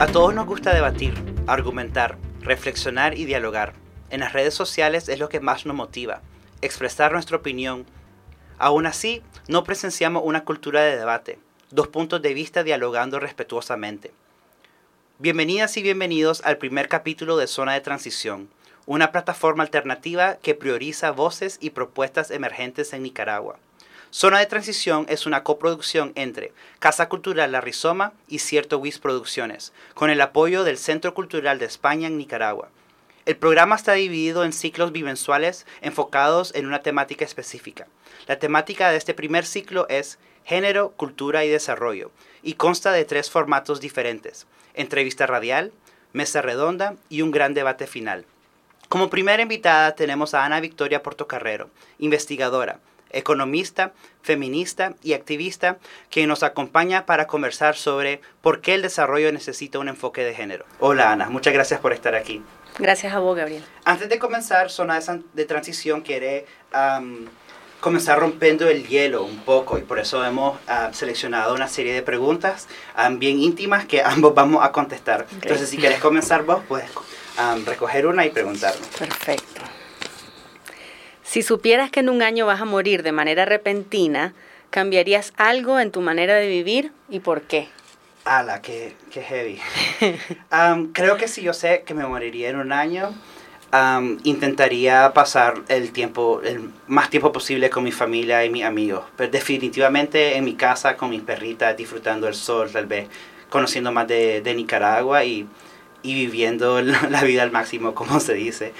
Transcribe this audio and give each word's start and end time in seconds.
A 0.00 0.06
todos 0.06 0.32
nos 0.32 0.46
gusta 0.46 0.72
debatir, 0.72 1.12
argumentar, 1.46 2.16
reflexionar 2.40 3.18
y 3.18 3.26
dialogar. 3.26 3.74
En 4.08 4.20
las 4.20 4.32
redes 4.32 4.54
sociales 4.54 5.10
es 5.10 5.18
lo 5.18 5.28
que 5.28 5.40
más 5.40 5.66
nos 5.66 5.76
motiva, 5.76 6.22
expresar 6.62 7.12
nuestra 7.12 7.36
opinión. 7.36 7.84
Aún 8.56 8.86
así, 8.86 9.22
no 9.46 9.62
presenciamos 9.62 10.22
una 10.24 10.42
cultura 10.46 10.80
de 10.80 10.96
debate, 10.96 11.38
dos 11.70 11.88
puntos 11.88 12.22
de 12.22 12.32
vista 12.32 12.62
dialogando 12.64 13.20
respetuosamente. 13.20 14.10
Bienvenidas 15.18 15.76
y 15.76 15.82
bienvenidos 15.82 16.40
al 16.46 16.56
primer 16.56 16.88
capítulo 16.88 17.36
de 17.36 17.46
Zona 17.46 17.74
de 17.74 17.82
Transición, 17.82 18.48
una 18.86 19.12
plataforma 19.12 19.64
alternativa 19.64 20.36
que 20.36 20.54
prioriza 20.54 21.10
voces 21.10 21.58
y 21.60 21.70
propuestas 21.70 22.30
emergentes 22.30 22.94
en 22.94 23.02
Nicaragua. 23.02 23.58
Zona 24.12 24.40
de 24.40 24.46
Transición 24.46 25.06
es 25.08 25.24
una 25.24 25.44
coproducción 25.44 26.10
entre 26.16 26.52
Casa 26.80 27.08
Cultural 27.08 27.52
La 27.52 27.60
Rizoma 27.60 28.12
y 28.26 28.40
Cierto 28.40 28.78
WIS 28.78 28.98
Producciones, 28.98 29.72
con 29.94 30.10
el 30.10 30.20
apoyo 30.20 30.64
del 30.64 30.78
Centro 30.78 31.14
Cultural 31.14 31.60
de 31.60 31.66
España 31.66 32.08
en 32.08 32.18
Nicaragua. 32.18 32.70
El 33.24 33.36
programa 33.36 33.76
está 33.76 33.92
dividido 33.92 34.44
en 34.44 34.52
ciclos 34.52 34.90
bimensuales 34.90 35.64
enfocados 35.80 36.52
en 36.56 36.66
una 36.66 36.82
temática 36.82 37.24
específica. 37.24 37.86
La 38.26 38.40
temática 38.40 38.90
de 38.90 38.96
este 38.96 39.14
primer 39.14 39.46
ciclo 39.46 39.86
es 39.88 40.18
Género, 40.44 40.90
Cultura 40.96 41.44
y 41.44 41.48
Desarrollo 41.48 42.10
y 42.42 42.54
consta 42.54 42.90
de 42.90 43.04
tres 43.04 43.30
formatos 43.30 43.80
diferentes, 43.80 44.48
entrevista 44.74 45.28
radial, 45.28 45.70
mesa 46.12 46.42
redonda 46.42 46.96
y 47.10 47.22
un 47.22 47.30
gran 47.30 47.54
debate 47.54 47.86
final. 47.86 48.24
Como 48.88 49.08
primera 49.08 49.40
invitada 49.40 49.94
tenemos 49.94 50.34
a 50.34 50.44
Ana 50.44 50.58
Victoria 50.58 51.00
Portocarrero, 51.00 51.70
investigadora, 52.00 52.80
economista, 53.12 53.92
feminista 54.22 54.94
y 55.02 55.14
activista, 55.14 55.78
que 56.10 56.26
nos 56.26 56.42
acompaña 56.42 57.06
para 57.06 57.26
conversar 57.26 57.76
sobre 57.76 58.20
por 58.42 58.60
qué 58.60 58.74
el 58.74 58.82
desarrollo 58.82 59.32
necesita 59.32 59.78
un 59.78 59.88
enfoque 59.88 60.24
de 60.24 60.34
género. 60.34 60.64
Hola 60.78 61.12
Ana, 61.12 61.28
muchas 61.30 61.52
gracias 61.52 61.80
por 61.80 61.92
estar 61.92 62.14
aquí. 62.14 62.42
Gracias 62.78 63.12
a 63.12 63.18
vos, 63.18 63.36
Gabriel. 63.36 63.64
Antes 63.84 64.08
de 64.08 64.18
comenzar, 64.18 64.70
Zona 64.70 65.00
de 65.34 65.44
Transición 65.44 66.02
quiere 66.02 66.46
comenzar 67.80 68.18
rompiendo 68.18 68.68
el 68.68 68.86
hielo 68.86 69.24
un 69.24 69.38
poco 69.38 69.78
y 69.78 69.82
por 69.82 69.98
eso 69.98 70.24
hemos 70.24 70.58
ah, 70.68 70.90
seleccionado 70.92 71.54
una 71.54 71.66
serie 71.66 71.94
de 71.94 72.02
preguntas 72.02 72.68
bien 73.12 73.40
íntimas 73.40 73.86
que 73.86 74.02
ambos 74.02 74.34
vamos 74.34 74.64
a 74.64 74.70
contestar. 74.70 75.26
Entonces, 75.32 75.68
si 75.68 75.78
quieres 75.78 75.98
comenzar 75.98 76.44
vos, 76.44 76.62
puedes 76.68 76.90
recoger 77.64 78.06
una 78.06 78.26
y 78.26 78.30
preguntarnos. 78.30 78.86
Perfecto. 78.98 79.49
Si 81.30 81.42
supieras 81.42 81.92
que 81.92 82.00
en 82.00 82.08
un 82.08 82.22
año 82.22 82.44
vas 82.44 82.60
a 82.60 82.64
morir 82.64 83.04
de 83.04 83.12
manera 83.12 83.44
repentina, 83.44 84.34
¿cambiarías 84.70 85.32
algo 85.36 85.78
en 85.78 85.92
tu 85.92 86.00
manera 86.00 86.34
de 86.34 86.48
vivir 86.48 86.90
y 87.08 87.20
por 87.20 87.42
qué? 87.42 87.68
¡Hala, 88.24 88.60
qué, 88.60 88.96
qué 89.12 89.22
heavy! 89.22 89.60
creo 90.92 91.16
que 91.18 91.28
si 91.28 91.42
yo 91.42 91.54
sé 91.54 91.84
que 91.86 91.94
me 91.94 92.04
moriría 92.04 92.48
en 92.48 92.56
un 92.56 92.72
año, 92.72 93.14
intentaría 94.24 95.12
pasar 95.14 95.54
el 95.68 95.92
tiempo, 95.92 96.40
el 96.42 96.68
más 96.88 97.10
tiempo 97.10 97.30
posible 97.30 97.70
con 97.70 97.84
mi 97.84 97.92
familia 97.92 98.44
y 98.44 98.50
mis 98.50 98.64
amigos. 98.64 99.04
Pero 99.16 99.30
definitivamente 99.30 100.36
en 100.36 100.44
mi 100.44 100.54
casa 100.54 100.96
con 100.96 101.10
mis 101.10 101.22
perritas, 101.22 101.76
disfrutando 101.76 102.26
el 102.26 102.34
sol, 102.34 102.72
tal 102.72 102.86
vez 102.86 103.06
conociendo 103.50 103.92
más 103.92 104.08
de, 104.08 104.40
de 104.40 104.52
Nicaragua 104.56 105.22
y, 105.22 105.46
y, 106.02 106.14
viviendo 106.14 106.82
la 106.82 107.22
vida 107.22 107.44
al 107.44 107.52
máximo, 107.52 107.94
como 107.94 108.18
se 108.18 108.34
dice, 108.34 108.72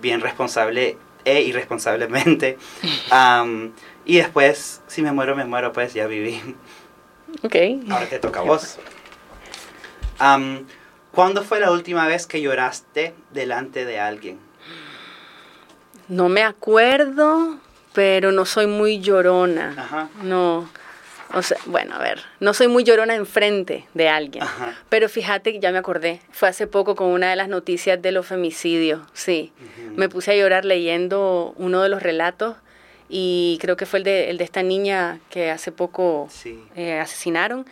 bien 0.00 0.22
responsable 0.22 0.96
e 1.26 1.42
irresponsablemente. 1.42 2.56
y 4.06 4.16
después, 4.16 4.80
si 4.86 5.02
me 5.02 5.12
muero, 5.12 5.36
me 5.36 5.44
muero, 5.44 5.72
pues 5.72 5.92
ya 5.92 6.06
viví. 6.06 6.40
Ok. 7.42 7.56
Ahora 7.90 8.06
te 8.06 8.18
toca 8.18 8.40
a 8.40 8.44
vos. 8.44 8.78
¿Cuándo 11.12 11.42
fue 11.42 11.60
la 11.60 11.70
última 11.70 12.06
vez 12.06 12.26
que 12.26 12.40
lloraste 12.40 13.14
delante 13.32 13.84
de 13.84 13.98
alguien? 13.98 14.38
No 16.08 16.28
me 16.28 16.42
acuerdo, 16.42 17.58
pero 17.92 18.32
no 18.32 18.44
soy 18.44 18.66
muy 18.66 19.00
llorona. 19.00 19.74
Ajá. 19.76 20.08
No. 20.22 20.68
O 21.34 21.42
sea, 21.42 21.58
bueno, 21.66 21.94
a 21.94 21.98
ver, 21.98 22.22
no 22.40 22.54
soy 22.54 22.68
muy 22.68 22.84
llorona 22.84 23.14
enfrente 23.14 23.84
de 23.94 24.08
alguien, 24.08 24.44
pero 24.88 25.08
fíjate 25.08 25.52
que 25.52 25.60
ya 25.60 25.72
me 25.72 25.78
acordé, 25.78 26.20
fue 26.30 26.48
hace 26.48 26.66
poco 26.66 26.94
con 26.94 27.08
una 27.08 27.30
de 27.30 27.36
las 27.36 27.48
noticias 27.48 28.00
de 28.00 28.12
los 28.12 28.26
femicidios, 28.26 29.00
sí. 29.12 29.52
Me 29.96 30.08
puse 30.08 30.32
a 30.32 30.36
llorar 30.36 30.64
leyendo 30.64 31.52
uno 31.56 31.82
de 31.82 31.88
los 31.88 32.02
relatos 32.02 32.56
y 33.08 33.58
creo 33.60 33.76
que 33.76 33.86
fue 33.86 33.98
el 34.00 34.04
de, 34.04 34.30
el 34.30 34.38
de 34.38 34.44
esta 34.44 34.62
niña 34.62 35.20
que 35.30 35.50
hace 35.50 35.72
poco 35.72 36.28
eh, 36.76 36.98
asesinaron 36.98 37.66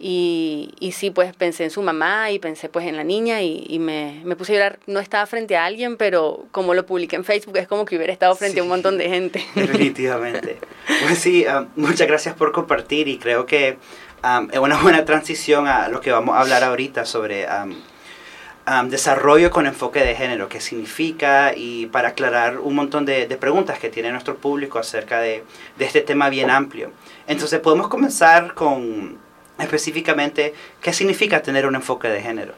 y, 0.00 0.74
y, 0.78 0.92
sí, 0.92 1.10
pues 1.10 1.34
pensé 1.34 1.64
en 1.64 1.70
su 1.70 1.82
mamá 1.82 2.30
y 2.30 2.38
pensé 2.38 2.68
pues 2.68 2.86
en 2.86 2.96
la 2.96 3.02
niña 3.02 3.42
y, 3.42 3.78
me, 3.80 4.20
me, 4.24 4.36
puse 4.36 4.52
a 4.52 4.56
llorar. 4.56 4.78
No 4.86 5.00
estaba 5.00 5.26
frente 5.26 5.56
a 5.56 5.64
alguien, 5.64 5.96
pero 5.96 6.46
como 6.52 6.72
lo 6.74 6.86
publiqué 6.86 7.16
en 7.16 7.24
Facebook 7.24 7.56
es 7.56 7.66
como 7.66 7.84
que 7.84 7.96
hubiera 7.96 8.12
estado 8.12 8.36
frente 8.36 8.60
a 8.60 8.62
un 8.62 8.68
montón 8.68 8.96
de 8.96 9.08
gente. 9.08 9.44
Definitivamente. 9.56 10.58
Pues 11.02 11.18
sí, 11.18 11.44
um, 11.46 11.66
muchas 11.74 12.06
gracias 12.06 12.36
por 12.36 12.52
compartir 12.52 13.08
y 13.08 13.18
creo 13.18 13.44
que 13.44 13.76
um, 14.22 14.48
es 14.52 14.58
una 14.60 14.80
buena 14.80 15.04
transición 15.04 15.66
a 15.66 15.88
lo 15.88 16.00
que 16.00 16.12
vamos 16.12 16.36
a 16.36 16.42
hablar 16.42 16.62
ahorita 16.62 17.04
sobre 17.04 17.48
um, 17.48 18.88
desarrollo 18.90 19.50
con 19.50 19.66
enfoque 19.66 20.04
de 20.04 20.14
género, 20.14 20.48
qué 20.48 20.60
significa 20.60 21.54
y 21.56 21.86
para 21.86 22.10
aclarar 22.10 22.60
un 22.60 22.76
montón 22.76 23.04
de, 23.04 23.26
de 23.26 23.36
preguntas 23.36 23.80
que 23.80 23.88
tiene 23.88 24.12
nuestro 24.12 24.36
público 24.36 24.78
acerca 24.78 25.18
de, 25.20 25.42
de 25.76 25.84
este 25.84 26.02
tema 26.02 26.28
bien 26.28 26.50
amplio. 26.50 26.92
Entonces 27.26 27.58
podemos 27.58 27.88
comenzar 27.88 28.54
con 28.54 29.26
específicamente, 29.58 30.54
¿qué 30.80 30.92
significa 30.92 31.42
tener 31.42 31.66
un 31.66 31.74
enfoque 31.74 32.08
de 32.08 32.20
género? 32.20 32.54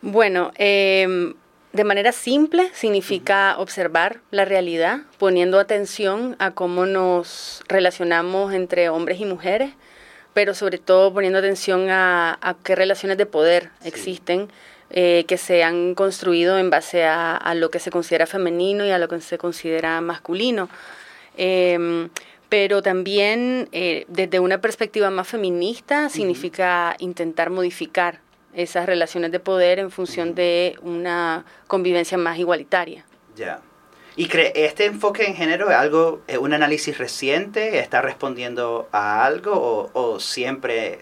Bueno, 0.00 0.50
em, 0.56 1.34
de 1.72 1.84
manera 1.84 2.12
simple 2.12 2.70
significa 2.74 3.56
observar 3.58 4.20
la 4.30 4.44
realidad, 4.44 5.00
poniendo 5.18 5.58
atención 5.58 6.36
a 6.38 6.50
cómo 6.50 6.86
nos 6.86 7.62
relacionamos 7.68 8.52
entre 8.52 8.88
hombres 8.88 9.20
y 9.20 9.24
mujeres, 9.24 9.70
pero 10.34 10.54
sobre 10.54 10.78
todo 10.78 11.12
poniendo 11.12 11.38
atención 11.38 11.88
a, 11.90 12.56
qué 12.64 12.74
relaciones 12.74 13.16
de 13.16 13.26
poder 13.26 13.70
existen. 13.84 14.48
Eh, 14.94 15.24
que 15.26 15.38
se 15.38 15.64
han 15.64 15.94
construido 15.94 16.58
en 16.58 16.68
base 16.68 17.04
a, 17.06 17.54
lo 17.54 17.70
que 17.70 17.78
se 17.78 17.90
considera 17.90 18.26
femenino 18.26 18.84
y 18.84 18.90
a 18.90 18.98
lo 18.98 19.08
que 19.08 19.18
se 19.22 19.38
considera 19.38 19.98
masculino. 20.02 20.68
Em, 21.38 22.10
pero 22.52 22.82
también 22.82 23.70
eh, 23.72 24.04
desde 24.08 24.38
una 24.38 24.60
perspectiva 24.60 25.08
más 25.08 25.26
feminista 25.26 26.10
significa 26.10 26.94
intentar 26.98 27.48
modificar 27.48 28.20
esas 28.52 28.84
relaciones 28.84 29.32
de 29.32 29.40
poder 29.40 29.78
en 29.78 29.90
función 29.90 30.34
de 30.34 30.76
una 30.82 31.46
convivencia 31.66 32.18
más 32.18 32.38
igualitaria. 32.38 33.06
Ya. 33.36 33.62
¿Y 34.16 34.28
cree 34.28 34.52
este 34.54 34.84
enfoque 34.84 35.24
en 35.24 35.34
género 35.34 35.70
es 35.70 35.76
algo, 35.78 36.20
es 36.26 36.36
un 36.36 36.52
análisis 36.52 36.98
reciente? 36.98 37.78
¿Está 37.78 38.02
respondiendo 38.02 38.86
a 38.92 39.24
algo 39.24 39.52
o, 39.54 39.90
o, 39.94 40.20
siempre 40.20 40.98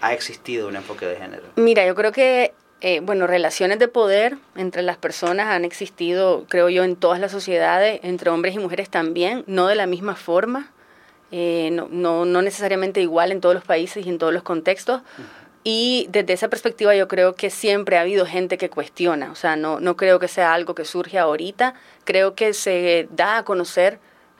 ha 0.00 0.14
existido 0.14 0.68
un 0.68 0.76
enfoque 0.76 1.04
de 1.04 1.16
género? 1.16 1.42
Mira, 1.56 1.84
yo 1.86 1.94
creo 1.94 2.12
que, 2.12 2.54
eh, 2.80 3.00
bueno, 3.00 3.26
relaciones 3.26 3.78
de 3.78 3.88
poder 3.88 4.38
entre 4.56 4.80
las 4.80 4.96
personas 4.96 5.48
han 5.48 5.66
existido, 5.66 6.46
creo 6.48 6.70
yo, 6.70 6.82
en 6.82 6.96
todas 6.96 7.20
las 7.20 7.30
sociedades, 7.30 8.00
entre 8.02 8.30
hombres 8.30 8.54
y 8.54 8.58
mujeres 8.58 8.88
también, 8.88 9.44
no 9.46 9.66
de 9.66 9.74
la 9.74 9.86
misma 9.86 10.16
forma. 10.16 10.70
Eh, 11.36 11.70
no, 11.72 11.88
no, 11.90 12.24
no, 12.24 12.42
necesariamente 12.42 13.00
igual 13.00 13.32
en 13.32 13.40
todos 13.40 13.56
los 13.56 13.64
países 13.64 14.06
y 14.06 14.08
en 14.08 14.18
todos 14.18 14.32
los 14.32 14.44
contextos. 14.44 15.02
Y 15.64 16.06
desde 16.08 16.32
esa 16.32 16.46
perspectiva 16.46 16.94
yo 16.94 17.08
creo 17.08 17.34
que 17.34 17.50
siempre 17.50 17.98
ha 17.98 18.02
habido 18.02 18.24
gente 18.24 18.56
que 18.56 18.70
cuestiona, 18.70 19.32
o 19.32 19.34
sea, 19.34 19.56
no, 19.56 19.80
no 19.80 19.96
creo 19.96 20.20
que 20.20 20.28
sea 20.28 20.54
algo 20.54 20.76
que 20.76 20.84
surge 20.84 21.18
ahorita, 21.18 21.74
creo 22.04 22.36
que 22.36 22.54
se 22.54 23.08
da 23.10 23.38
a 23.38 23.44
conocer, 23.44 23.98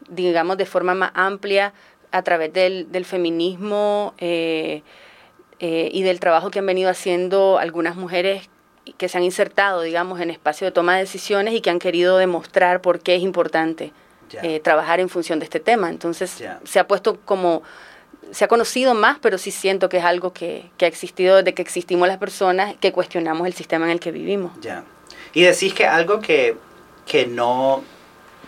digamos, 0.09 0.56
de 0.56 0.66
forma 0.66 0.94
más 0.94 1.10
amplia 1.15 1.72
a 2.13 2.22
través 2.22 2.53
del, 2.53 2.92
del 2.92 3.04
feminismo 3.04 4.15
eh, 4.18 4.83
eh, 5.59 5.89
y 5.92 6.03
del 6.04 6.21
trabajo 6.21 6.53
que 6.53 6.60
han 6.60 6.66
venido 6.66 6.91
haciendo 6.91 7.59
algunas 7.59 7.97
mujeres 7.97 8.48
que 8.98 9.09
se 9.09 9.18
han 9.18 9.24
insertado, 9.24 9.83
digamos, 9.83 10.21
en 10.21 10.30
espacio 10.30 10.65
de 10.65 10.71
toma 10.71 10.95
de 10.95 11.01
decisiones 11.01 11.54
y 11.54 11.60
que 11.60 11.71
han 11.71 11.80
querido 11.80 12.18
demostrar 12.18 12.83
por 12.83 13.01
qué 13.01 13.16
es 13.16 13.22
importante 13.22 13.92
eh, 14.42 14.60
trabajar 14.60 15.01
en 15.01 15.09
función 15.09 15.39
de 15.39 15.45
este 15.45 15.60
tema. 15.60 15.89
Entonces 15.91 16.42
se 16.65 16.78
ha 16.78 16.86
puesto 16.86 17.19
como, 17.25 17.63
se 18.31 18.45
ha 18.45 18.48
conocido 18.48 18.95
más, 18.95 19.19
pero 19.21 19.39
sí 19.39 19.51
siento 19.51 19.89
que 19.89 19.98
es 19.98 20.04
algo 20.04 20.33
que, 20.33 20.71
que, 20.77 20.84
ha 20.84 20.89
existido 20.89 21.36
desde 21.36 21.54
que 21.54 21.63
existimos 21.63 22.09
las 22.09 22.19
personas, 22.19 22.75
que 22.81 22.92
cuestionamos 22.92 23.47
el 23.47 23.54
sistema 23.54 23.86
en 23.86 23.92
el 23.92 24.01
que 24.01 24.10
vivimos. 24.10 24.53
Ya. 24.60 24.84
Y 25.33 25.42
decís 25.42 25.75
que 25.75 25.86
algo 25.86 26.21
que, 26.21 26.57
que, 27.07 27.27
no, 27.27 27.83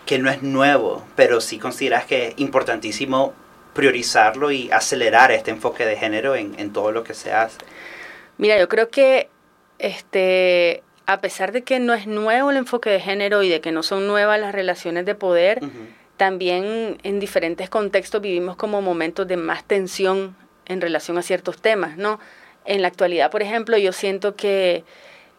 que 0.04 0.18
no 0.18 0.30
es 0.30 0.42
nuevo, 0.42 1.04
pero 1.16 1.40
sí 1.40 1.58
consideras 1.58 2.04
que 2.04 2.28
es 2.28 2.34
importantísimo 2.38 3.34
priorizarlo 3.74 4.50
y 4.50 4.70
acelerar 4.70 5.30
este 5.32 5.50
enfoque 5.50 5.84
de 5.84 5.96
género 5.96 6.34
en, 6.34 6.58
en 6.58 6.72
todo 6.72 6.92
lo 6.92 7.04
que 7.04 7.12
se 7.12 7.32
hace. 7.32 7.58
Mira, 8.38 8.58
yo 8.58 8.68
creo 8.68 8.88
que 8.88 9.28
este 9.78 10.82
a 11.06 11.20
pesar 11.20 11.52
de 11.52 11.62
que 11.62 11.78
no 11.78 11.94
es 11.94 12.06
nuevo 12.06 12.50
el 12.50 12.56
enfoque 12.56 12.90
de 12.90 13.00
género 13.00 13.42
y 13.42 13.48
de 13.48 13.60
que 13.60 13.72
no 13.72 13.82
son 13.82 14.06
nuevas 14.06 14.40
las 14.40 14.52
relaciones 14.52 15.06
de 15.06 15.14
poder, 15.14 15.60
también 16.16 16.98
en 17.02 17.20
diferentes 17.20 17.70
contextos 17.70 18.20
vivimos 18.20 18.56
como 18.56 18.82
momentos 18.82 19.26
de 19.28 19.36
más 19.36 19.64
tensión 19.64 20.36
en 20.66 20.80
relación 20.80 21.16
a 21.18 21.22
ciertos 21.22 21.60
temas, 21.60 21.96
¿no? 21.96 22.18
en 22.66 22.82
la 22.82 22.88
actualidad, 22.88 23.30
por 23.30 23.42
ejemplo, 23.42 23.78
yo 23.78 23.92
siento 23.92 24.36
que, 24.36 24.84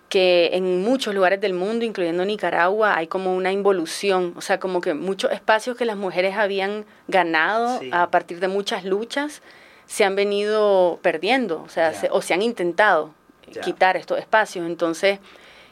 que 0.10 0.52
en 0.54 0.81
muchos 0.81 1.14
lugares 1.14 1.40
del 1.42 1.54
mundo, 1.54 1.86
incluyendo 1.86 2.25
Nicaragua, 2.25 2.96
hay 2.98 3.08
como 3.08 3.36
una 3.36 3.52
involución, 3.52 4.34
o 4.36 4.42
sea, 4.42 4.60
como 4.60 4.81
que 4.81 4.94
muchos 4.94 5.31
espacios 5.31 5.78
que 5.78 5.86
las 5.86 5.98
mujeres 5.98 6.36
habían 6.38 6.86
ganado 7.08 7.81
a 7.92 8.10
partir 8.10 8.40
de 8.40 8.48
muchas 8.48 8.86
luchas 8.86 9.42
se 9.86 10.04
han 10.04 10.16
venido 10.16 11.00
perdiendo, 11.02 11.62
o 11.62 11.69
sea, 11.69 11.94
se, 11.94 12.10
o 12.12 12.22
se 12.22 12.34
han 12.34 12.42
intentado 12.42 13.14
quitar 13.64 13.96
estos 13.96 14.19
espacios. 14.19 14.66
Entonces, 14.66 15.19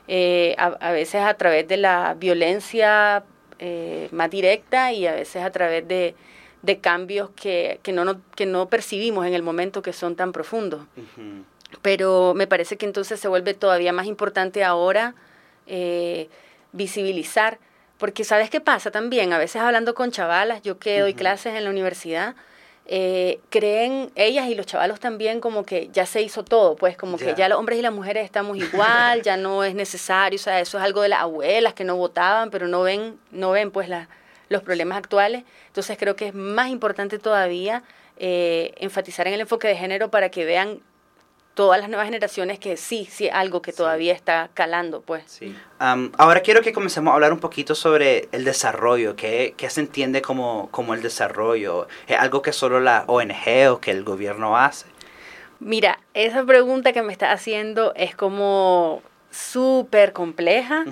eh, 0.08 0.56
a, 0.58 0.92
veces 0.92 1.22
a 1.22 1.34
través 1.36 1.68
de 1.68 1.78
la 1.78 2.16
violencia 2.18 3.24
eh, 3.60 4.08
más 4.12 4.30
directa 4.30 4.92
y 4.92 5.08
a 5.08 5.14
veces 5.14 5.44
a 5.44 5.52
través 5.52 5.88
de, 5.88 6.16
de 6.62 6.80
cambios 6.80 7.30
que, 7.32 7.80
que, 7.84 7.92
no, 7.92 8.22
que 8.36 8.46
no 8.46 8.70
percibimos 8.70 9.26
en 9.26 9.34
el 9.34 9.44
momento 9.44 9.82
que 9.82 9.94
son 9.94 10.16
tan 10.16 10.32
profundos. 10.32 10.82
Pero 11.82 12.34
me 12.36 12.48
parece 12.48 12.78
que 12.78 12.86
entonces 12.86 13.20
se 13.20 13.28
vuelve 13.28 13.54
todavía 13.54 13.94
más 13.94 14.06
importante 14.06 14.64
ahora 14.64 15.16
eh, 15.68 16.30
visibilizar, 16.72 17.60
porque 17.98 18.24
¿sabes 18.24 18.50
qué 18.50 18.62
pasa 18.62 18.92
también? 18.92 19.34
A 19.34 19.38
veces 19.38 19.62
hablando 19.62 19.96
con 19.96 20.12
chavalas, 20.12 20.62
yo 20.62 20.78
que 20.78 21.00
doy 21.00 21.14
clases 21.14 21.56
en 21.56 21.64
la 21.64 21.70
universidad, 21.70 22.36
eh, 22.88 23.40
creen 23.50 24.12
ellas 24.16 24.48
y 24.48 24.56
los 24.56 24.68
chavalos 24.68 25.00
también 25.00 25.40
como 25.40 25.66
que 25.66 25.90
ya 25.92 26.06
se 26.06 26.22
hizo 26.22 26.44
todo, 26.44 26.76
pues 26.76 26.96
como 26.98 27.18
que 27.18 27.34
ya 27.36 27.50
los 27.50 27.58
hombres 27.58 27.80
y 27.80 27.82
las 27.82 27.94
mujeres 27.94 28.26
estamos 28.26 28.58
igual, 28.58 29.24
ya 29.24 29.38
no 29.38 29.64
es 29.64 29.74
necesario, 29.74 30.38
o 30.38 30.42
sea, 30.42 30.60
eso 30.60 30.78
es 30.78 30.84
algo 30.84 31.02
de 31.02 31.10
las 31.10 31.22
abuelas 31.22 31.74
que 31.74 31.84
no 31.84 31.96
votaban, 31.96 32.52
pero 32.52 32.68
no 32.68 32.84
ven, 32.84 33.18
no 33.32 33.52
ven 33.52 33.72
pues 33.72 33.90
la, 33.90 34.08
los 34.50 34.62
problemas 34.62 34.98
actuales. 34.98 35.44
Entonces 35.68 35.98
creo 35.98 36.16
que 36.16 36.28
es 36.28 36.34
más 36.34 36.70
importante 36.70 37.18
todavía 37.18 37.84
eh, 38.18 38.74
enfatizar 38.78 39.28
en 39.28 39.34
el 39.34 39.42
enfoque 39.42 39.68
de 39.68 39.76
género 39.76 40.12
para 40.12 40.30
que 40.30 40.46
vean 40.46 40.80
todas 41.56 41.80
las 41.80 41.90
nuevas 41.90 42.06
generaciones 42.06 42.60
que 42.60 42.78
sí, 42.78 43.08
sí, 43.10 43.30
algo 43.30 43.62
que 43.62 43.74
todavía 43.74 44.14
está 44.14 44.50
calando, 44.54 45.02
pues. 45.02 45.24
Sí. 45.26 45.56
ahora 45.80 46.42
quiero 46.42 46.62
que 46.62 46.74
comencemos 46.74 47.12
a 47.12 47.16
hablar 47.16 47.34
un 47.34 47.40
poquito 47.40 47.74
sobre 47.74 48.28
el 48.32 48.44
desarrollo, 48.44 49.16
qué, 49.16 49.56
qué 49.58 49.70
se 49.70 49.82
entiende 49.82 50.22
como, 50.22 50.70
como 50.70 50.94
el 50.94 51.02
desarrollo. 51.02 51.88
¿Es 52.08 52.20
algo 52.20 52.42
que 52.42 52.54
solo 52.54 52.80
la 52.80 53.06
ONG 53.08 53.72
o 53.72 53.80
que 53.80 53.92
el 53.92 54.04
gobierno 54.04 54.58
hace? 54.58 54.86
Mira, 55.60 56.00
esa 56.14 56.44
pregunta 56.46 56.92
que 56.94 57.02
me 57.02 57.14
está 57.14 57.32
haciendo 57.32 57.94
es 57.96 58.16
como 58.16 59.02
súper 59.32 60.14
compleja. 60.14 60.86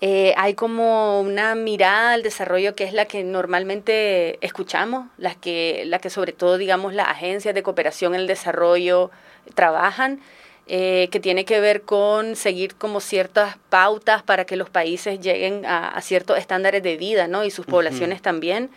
Eh, 0.00 0.34
hay 0.36 0.54
como 0.54 1.20
una 1.20 1.54
mirada 1.54 2.12
al 2.12 2.22
desarrollo 2.22 2.74
que 2.74 2.84
es 2.84 2.92
la 2.92 3.04
que 3.04 3.22
normalmente 3.22 4.44
escuchamos, 4.44 5.06
las 5.16 5.36
que, 5.36 5.84
la 5.86 6.00
que 6.00 6.10
sobre 6.10 6.32
todo, 6.32 6.58
digamos, 6.58 6.92
las 6.92 7.08
agencias 7.08 7.54
de 7.54 7.62
cooperación 7.62 8.14
en 8.14 8.22
el 8.22 8.26
desarrollo, 8.26 9.10
trabajan, 9.54 10.20
eh, 10.68 11.08
que 11.10 11.18
tiene 11.18 11.44
que 11.44 11.60
ver 11.60 11.82
con 11.82 12.36
seguir 12.36 12.76
como 12.76 13.00
ciertas 13.00 13.56
pautas 13.68 14.22
para 14.22 14.44
que 14.44 14.56
los 14.56 14.70
países 14.70 15.20
lleguen 15.20 15.66
a, 15.66 16.00
ciertos 16.00 16.38
estándares 16.38 16.82
de 16.82 16.96
vida, 16.96 17.26
¿no? 17.26 17.44
Y 17.44 17.50
sus 17.50 17.66
poblaciones 17.66 18.22
también. 18.22 18.70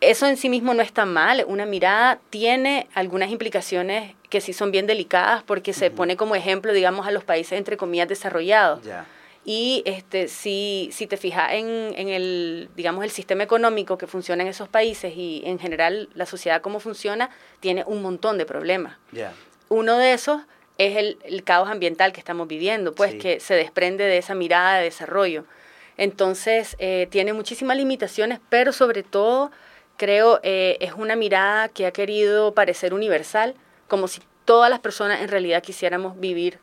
Eso 0.00 0.26
en 0.26 0.36
sí 0.36 0.48
mismo 0.48 0.74
no 0.74 0.82
está 0.82 1.04
mal. 1.04 1.44
Una 1.46 1.66
mirada 1.66 2.18
tiene 2.30 2.88
algunas 2.94 3.30
implicaciones 3.30 4.14
que 4.30 4.40
sí 4.40 4.52
son 4.52 4.70
bien 4.70 4.86
delicadas 4.86 5.42
porque 5.42 5.72
se 5.72 5.90
pone 5.90 6.16
como 6.16 6.34
ejemplo, 6.34 6.72
digamos, 6.72 7.06
a 7.06 7.10
los 7.10 7.24
países 7.24 7.58
entre 7.58 7.76
comillas 7.76 8.08
desarrollados. 8.08 8.80
Y 9.44 9.82
este, 9.86 10.28
si, 10.28 10.88
si 10.92 11.08
te 11.08 11.16
fijas 11.16 11.52
en, 11.52 11.92
en, 11.96 12.08
el, 12.08 12.68
digamos, 12.76 13.02
el 13.02 13.10
sistema 13.10 13.42
económico 13.42 13.98
que 13.98 14.06
funciona 14.06 14.44
en 14.44 14.48
esos 14.48 14.68
países 14.68 15.14
y 15.16 15.42
en 15.44 15.58
general 15.58 16.08
la 16.14 16.26
sociedad 16.26 16.62
cómo 16.62 16.78
funciona, 16.78 17.28
tiene 17.58 17.82
un 17.86 18.02
montón 18.02 18.38
de 18.38 18.46
problemas. 18.46 18.96
Uno 19.72 19.96
de 19.96 20.12
esos 20.12 20.42
es 20.76 20.98
el, 20.98 21.44
caos 21.44 21.70
ambiental 21.70 22.12
que 22.12 22.20
estamos 22.20 22.46
viviendo, 22.46 22.94
pues 22.94 23.14
que 23.14 23.40
se 23.40 23.54
desprende 23.54 24.04
de 24.04 24.18
esa 24.18 24.34
mirada 24.34 24.76
de 24.76 24.84
desarrollo. 24.84 25.46
Entonces, 25.96 26.76
eh, 26.78 27.08
tiene 27.10 27.32
muchísimas 27.32 27.78
limitaciones, 27.78 28.38
pero 28.50 28.72
sobre 28.72 29.02
todo, 29.02 29.50
creo, 29.96 30.40
eh, 30.42 30.76
es 30.80 30.92
una 30.92 31.16
mirada 31.16 31.70
que 31.70 31.86
ha 31.86 31.90
querido 31.90 32.52
parecer 32.52 32.92
universal, 32.92 33.54
como 33.88 34.08
si 34.08 34.20
todas 34.44 34.68
las 34.68 34.80
personas 34.80 35.22
en 35.22 35.28
realidad 35.28 35.62
quisiéramos 35.62 36.20
vivir 36.20 36.58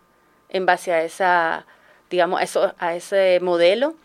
en 0.49 0.67
base 0.67 0.93
a 0.93 1.03
esa, 1.03 1.65
digamos, 2.11 2.41
a, 2.41 2.43
eso, 2.43 2.75
a 2.77 2.95
ese 2.95 3.39
modelo. 3.41 3.95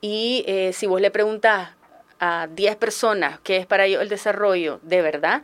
Y 0.00 0.42
eh, 0.48 0.72
si 0.72 0.88
vos 0.88 1.00
le 1.00 1.12
preguntas 1.12 1.70
a 2.18 2.48
10 2.50 2.74
personas 2.74 3.38
qué 3.44 3.58
es 3.58 3.66
para 3.66 3.84
ellos 3.84 4.02
el 4.02 4.08
desarrollo 4.08 4.80
de 4.82 5.00
verdad, 5.00 5.42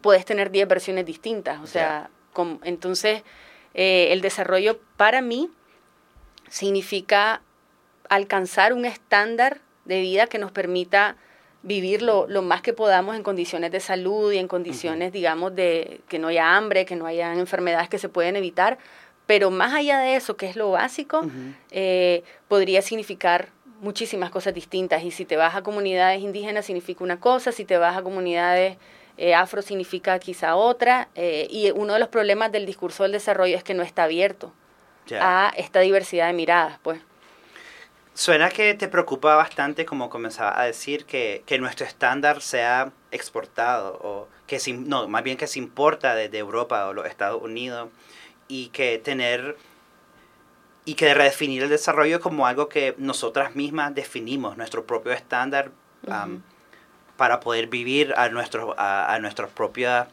puedes 0.00 0.24
tener 0.24 0.50
10 0.50 0.68
versiones 0.68 1.04
distintas. 1.04 1.60
O 1.60 1.66
sea, 1.66 2.08
entonces, 2.62 3.22
eh, 3.74 4.08
el 4.12 4.20
desarrollo 4.20 4.78
para 4.96 5.20
mí 5.22 5.50
significa 6.48 7.42
alcanzar 8.08 8.72
un 8.72 8.84
estándar 8.84 9.60
de 9.84 10.00
vida 10.00 10.26
que 10.26 10.38
nos 10.38 10.52
permita 10.52 11.16
vivir 11.62 12.02
lo, 12.02 12.26
más 12.42 12.62
que 12.62 12.72
podamos 12.72 13.16
en 13.16 13.22
condiciones 13.22 13.70
de 13.70 13.80
salud 13.80 14.32
y 14.32 14.38
en 14.38 14.48
condiciones, 14.48 15.12
digamos, 15.12 15.54
de 15.54 16.00
que 16.08 16.18
no 16.18 16.28
haya 16.28 16.56
hambre, 16.56 16.86
que 16.86 16.96
no 16.96 17.06
haya 17.06 17.32
enfermedades 17.34 17.88
que 17.88 17.98
se 17.98 18.08
pueden 18.08 18.36
evitar. 18.36 18.78
Pero 19.26 19.50
más 19.50 19.74
allá 19.74 19.98
de 19.98 20.16
eso, 20.16 20.36
que 20.36 20.48
es 20.48 20.56
lo 20.56 20.70
básico, 20.72 21.22
eh, 21.70 22.24
podría 22.48 22.82
significar 22.82 23.50
muchísimas 23.80 24.30
cosas 24.30 24.54
distintas. 24.54 25.04
Y 25.04 25.10
si 25.10 25.24
te 25.24 25.36
vas 25.36 25.54
a 25.54 25.62
comunidades 25.62 26.20
indígenas 26.20 26.66
significa 26.66 27.04
una 27.04 27.20
cosa, 27.20 27.52
si 27.52 27.64
te 27.64 27.76
vas 27.76 27.96
a 27.96 28.02
comunidades 28.02 28.76
eh, 29.20 29.34
afro 29.34 29.60
significa 29.60 30.18
quizá 30.18 30.56
otra, 30.56 31.08
eh, 31.14 31.46
y 31.50 31.70
uno 31.72 31.92
de 31.92 32.00
los 32.00 32.08
problemas 32.08 32.50
del 32.52 32.64
discurso 32.64 33.02
del 33.02 33.12
desarrollo 33.12 33.54
es 33.54 33.62
que 33.62 33.74
no 33.74 33.82
está 33.82 34.04
abierto 34.04 34.50
a 35.20 35.52
esta 35.56 35.80
diversidad 35.80 36.28
de 36.28 36.32
miradas, 36.32 36.78
pues. 36.82 37.00
Suena 38.14 38.48
que 38.48 38.72
te 38.74 38.88
preocupa 38.88 39.34
bastante, 39.34 39.84
como 39.84 40.08
comenzaba 40.08 40.58
a 40.58 40.64
decir, 40.64 41.04
que, 41.04 41.42
que 41.44 41.58
nuestro 41.58 41.84
estándar 41.84 42.40
sea 42.40 42.92
exportado, 43.10 43.98
o 44.02 44.28
que 44.46 44.58
no, 44.72 45.06
más 45.06 45.22
bien 45.22 45.36
que 45.36 45.46
se 45.46 45.58
importa 45.58 46.14
desde 46.14 46.38
Europa 46.38 46.86
o 46.86 46.94
los 46.94 47.06
Estados 47.06 47.42
Unidos, 47.42 47.90
y 48.48 48.68
que 48.68 48.98
tener 48.98 49.58
y 50.86 50.94
que 50.94 51.12
redefinir 51.12 51.62
el 51.64 51.68
desarrollo 51.68 52.20
como 52.20 52.46
algo 52.46 52.70
que 52.70 52.94
nosotras 52.96 53.54
mismas 53.54 53.94
definimos, 53.94 54.56
nuestro 54.56 54.86
propio 54.86 55.12
estándar 55.12 55.72
para 57.20 57.38
poder 57.38 57.66
vivir 57.66 58.14
a, 58.16 58.30
nuestro, 58.30 58.74
a, 58.78 59.18
nuestra 59.20 59.46
propia 59.46 60.08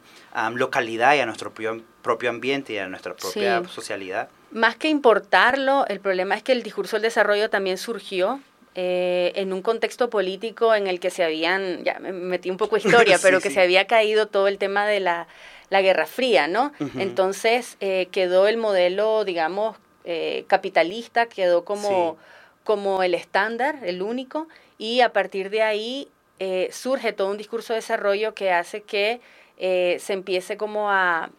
localidad 0.52 1.14
y 1.14 1.20
a 1.20 1.24
nuestro 1.24 1.54
propio, 1.54 1.82
propio 2.02 2.28
ambiente 2.28 2.74
y 2.74 2.76
a 2.76 2.86
nuestra 2.86 3.16
propia 3.16 3.62
socialidad. 3.66 4.28
Más 4.50 4.76
que 4.76 4.90
importarlo, 4.90 5.86
el 5.86 6.00
problema 6.00 6.34
es 6.34 6.42
que 6.42 6.52
el 6.52 6.62
discurso 6.62 6.96
del 6.96 7.04
desarrollo 7.04 7.48
también 7.48 7.78
surgió 7.78 8.40
eh, 8.74 9.32
en 9.36 9.54
un 9.54 9.62
contexto 9.62 10.10
político 10.10 10.74
en 10.74 10.86
el 10.86 11.00
que 11.00 11.08
se 11.08 11.24
habían, 11.24 11.82
ya 11.82 11.98
me 11.98 12.12
metí 12.12 12.50
un 12.50 12.58
poco 12.58 12.76
historia, 12.76 13.18
pero 13.22 13.40
que 13.40 13.48
se 13.48 13.62
había 13.62 13.86
caído 13.86 14.26
todo 14.26 14.46
el 14.46 14.58
tema 14.58 14.86
de 14.86 15.00
la, 15.00 15.28
la 15.70 15.80
Guerra 15.80 16.04
Fría, 16.04 16.46
¿no? 16.46 16.74
Entonces 16.98 17.78
eh, 17.80 18.08
quedó 18.12 18.48
el 18.48 18.58
modelo, 18.58 19.24
digamos, 19.24 19.78
eh, 20.04 20.44
capitalista, 20.46 21.24
quedó 21.24 21.64
como, 21.64 22.18
como 22.64 23.02
el 23.02 23.14
estándar, 23.14 23.78
el 23.82 24.02
único, 24.02 24.46
y 24.76 25.00
a 25.00 25.14
partir 25.14 25.48
de 25.48 25.62
ahí 25.62 26.08
eh, 26.40 26.68
surge 26.72 27.12
todo 27.12 27.30
un 27.30 27.36
discurso 27.36 27.72
de 27.72 27.78
desarrollo 27.78 28.34
que 28.34 28.52
hace 28.52 28.82
que 28.82 29.20
eh, 29.56 29.96
se 29.98 30.12
empiece 30.12 30.56
como 30.56 30.90
a, 30.90 31.30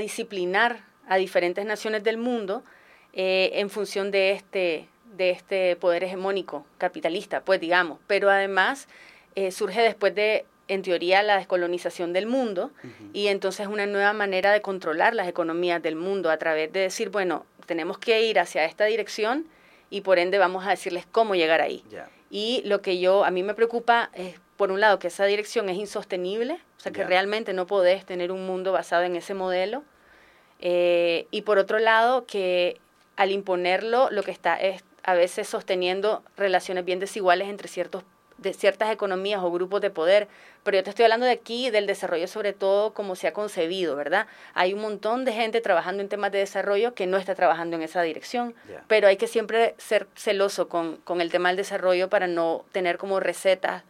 disciplinar 0.00 0.84
a 1.08 1.16
diferentes 1.16 1.64
naciones 1.64 2.04
del 2.04 2.18
mundo 2.18 2.62
eh, 3.12 3.50
en 3.54 3.70
función 3.70 4.10
de 4.10 4.32
este, 4.32 4.88
de 5.16 5.30
este 5.30 5.76
poder 5.76 6.04
hegemónico 6.04 6.66
capitalista, 6.78 7.40
pues 7.42 7.60
digamos. 7.60 7.98
Pero 8.06 8.28
además 8.28 8.88
surge 9.52 9.82
después 9.82 10.16
de, 10.16 10.46
en 10.66 10.82
teoría, 10.82 11.22
la 11.22 11.38
descolonización 11.38 12.12
del 12.12 12.26
mundo 12.26 12.72
y 13.12 13.28
entonces 13.28 13.68
una 13.68 13.86
nueva 13.86 14.12
manera 14.12 14.52
de 14.52 14.60
controlar 14.62 15.14
las 15.14 15.28
economías 15.28 15.80
del 15.80 15.94
mundo 15.94 16.28
a 16.28 16.38
través 16.38 16.72
de 16.72 16.80
decir, 16.80 17.10
bueno, 17.10 17.46
tenemos 17.66 17.98
que 17.98 18.20
ir 18.22 18.40
hacia 18.40 18.64
esta 18.64 18.86
dirección 18.86 19.46
y 19.90 20.00
por 20.00 20.18
ende 20.18 20.38
vamos 20.38 20.66
a 20.66 20.70
decirles 20.70 21.06
cómo 21.06 21.36
llegar 21.36 21.60
ahí. 21.60 21.84
Y 22.30 22.62
lo 22.64 22.82
que 22.82 22.98
yo, 22.98 23.24
a 23.24 23.30
mí 23.30 23.42
me 23.42 23.54
preocupa 23.54 24.10
es, 24.12 24.38
por 24.56 24.70
un 24.70 24.80
lado, 24.80 24.98
que 24.98 25.08
esa 25.08 25.24
dirección 25.24 25.68
es 25.68 25.76
insostenible, 25.76 26.60
o 26.76 26.80
sea, 26.80 26.92
que 26.92 27.04
realmente 27.04 27.52
no 27.52 27.66
podés 27.66 28.04
tener 28.04 28.30
un 28.30 28.46
mundo 28.46 28.72
basado 28.72 29.04
en 29.04 29.16
ese 29.16 29.34
modelo. 29.34 29.82
Eh, 30.60 31.26
y 31.30 31.42
por 31.42 31.58
otro 31.58 31.78
lado, 31.78 32.26
que 32.26 32.80
al 33.16 33.32
imponerlo, 33.32 34.08
lo 34.10 34.22
que 34.22 34.30
está 34.30 34.56
es 34.56 34.84
a 35.02 35.14
veces 35.14 35.48
sosteniendo 35.48 36.22
relaciones 36.36 36.84
bien 36.84 36.98
desiguales 36.98 37.48
entre 37.48 37.68
ciertos 37.68 38.04
de 38.38 38.54
ciertas 38.54 38.90
economías 38.90 39.42
o 39.42 39.50
grupos 39.50 39.80
de 39.80 39.90
poder, 39.90 40.28
pero 40.62 40.78
yo 40.78 40.84
te 40.84 40.90
estoy 40.90 41.04
hablando 41.04 41.26
de 41.26 41.32
aquí 41.32 41.70
del 41.70 41.86
desarrollo 41.86 42.28
sobre 42.28 42.52
todo 42.52 42.94
como 42.94 43.16
se 43.16 43.26
ha 43.26 43.32
concebido, 43.32 43.96
¿verdad? 43.96 44.26
Hay 44.54 44.72
un 44.72 44.80
montón 44.80 45.24
de 45.24 45.32
gente 45.32 45.60
trabajando 45.60 46.02
en 46.02 46.08
temas 46.08 46.32
de 46.32 46.38
desarrollo 46.38 46.94
que 46.94 47.06
no 47.06 47.16
está 47.16 47.34
trabajando 47.34 47.76
en 47.76 47.82
esa 47.82 48.02
dirección, 48.02 48.54
pero 48.86 49.08
hay 49.08 49.16
que 49.16 49.26
siempre 49.26 49.74
ser 49.78 50.06
celoso 50.14 50.68
con, 50.68 51.00
el 51.20 51.30
tema 51.30 51.48
del 51.48 51.56
desarrollo 51.56 52.08
para 52.08 52.26
no 52.26 52.64
tener 52.72 52.96
como 52.96 53.18
recetas 53.20 53.82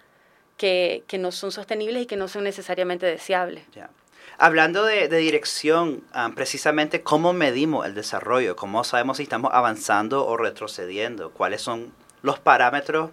que, 0.56 1.04
no 1.18 1.30
son 1.30 1.52
sostenibles 1.52 2.02
y 2.02 2.06
que 2.06 2.16
no 2.16 2.26
son 2.26 2.44
necesariamente 2.44 3.06
deseables. 3.06 3.64
Hablando 4.38 4.84
de, 4.84 5.08
dirección, 5.08 6.04
precisamente 6.34 7.02
cómo 7.02 7.32
medimos 7.32 7.86
el 7.86 7.94
desarrollo, 7.94 8.56
cómo 8.56 8.82
sabemos 8.84 9.18
si 9.18 9.24
estamos 9.24 9.50
avanzando 9.52 10.26
o 10.26 10.36
retrocediendo, 10.36 11.30
cuáles 11.30 11.60
son 11.60 11.92
los 12.22 12.38
parámetros 12.38 13.10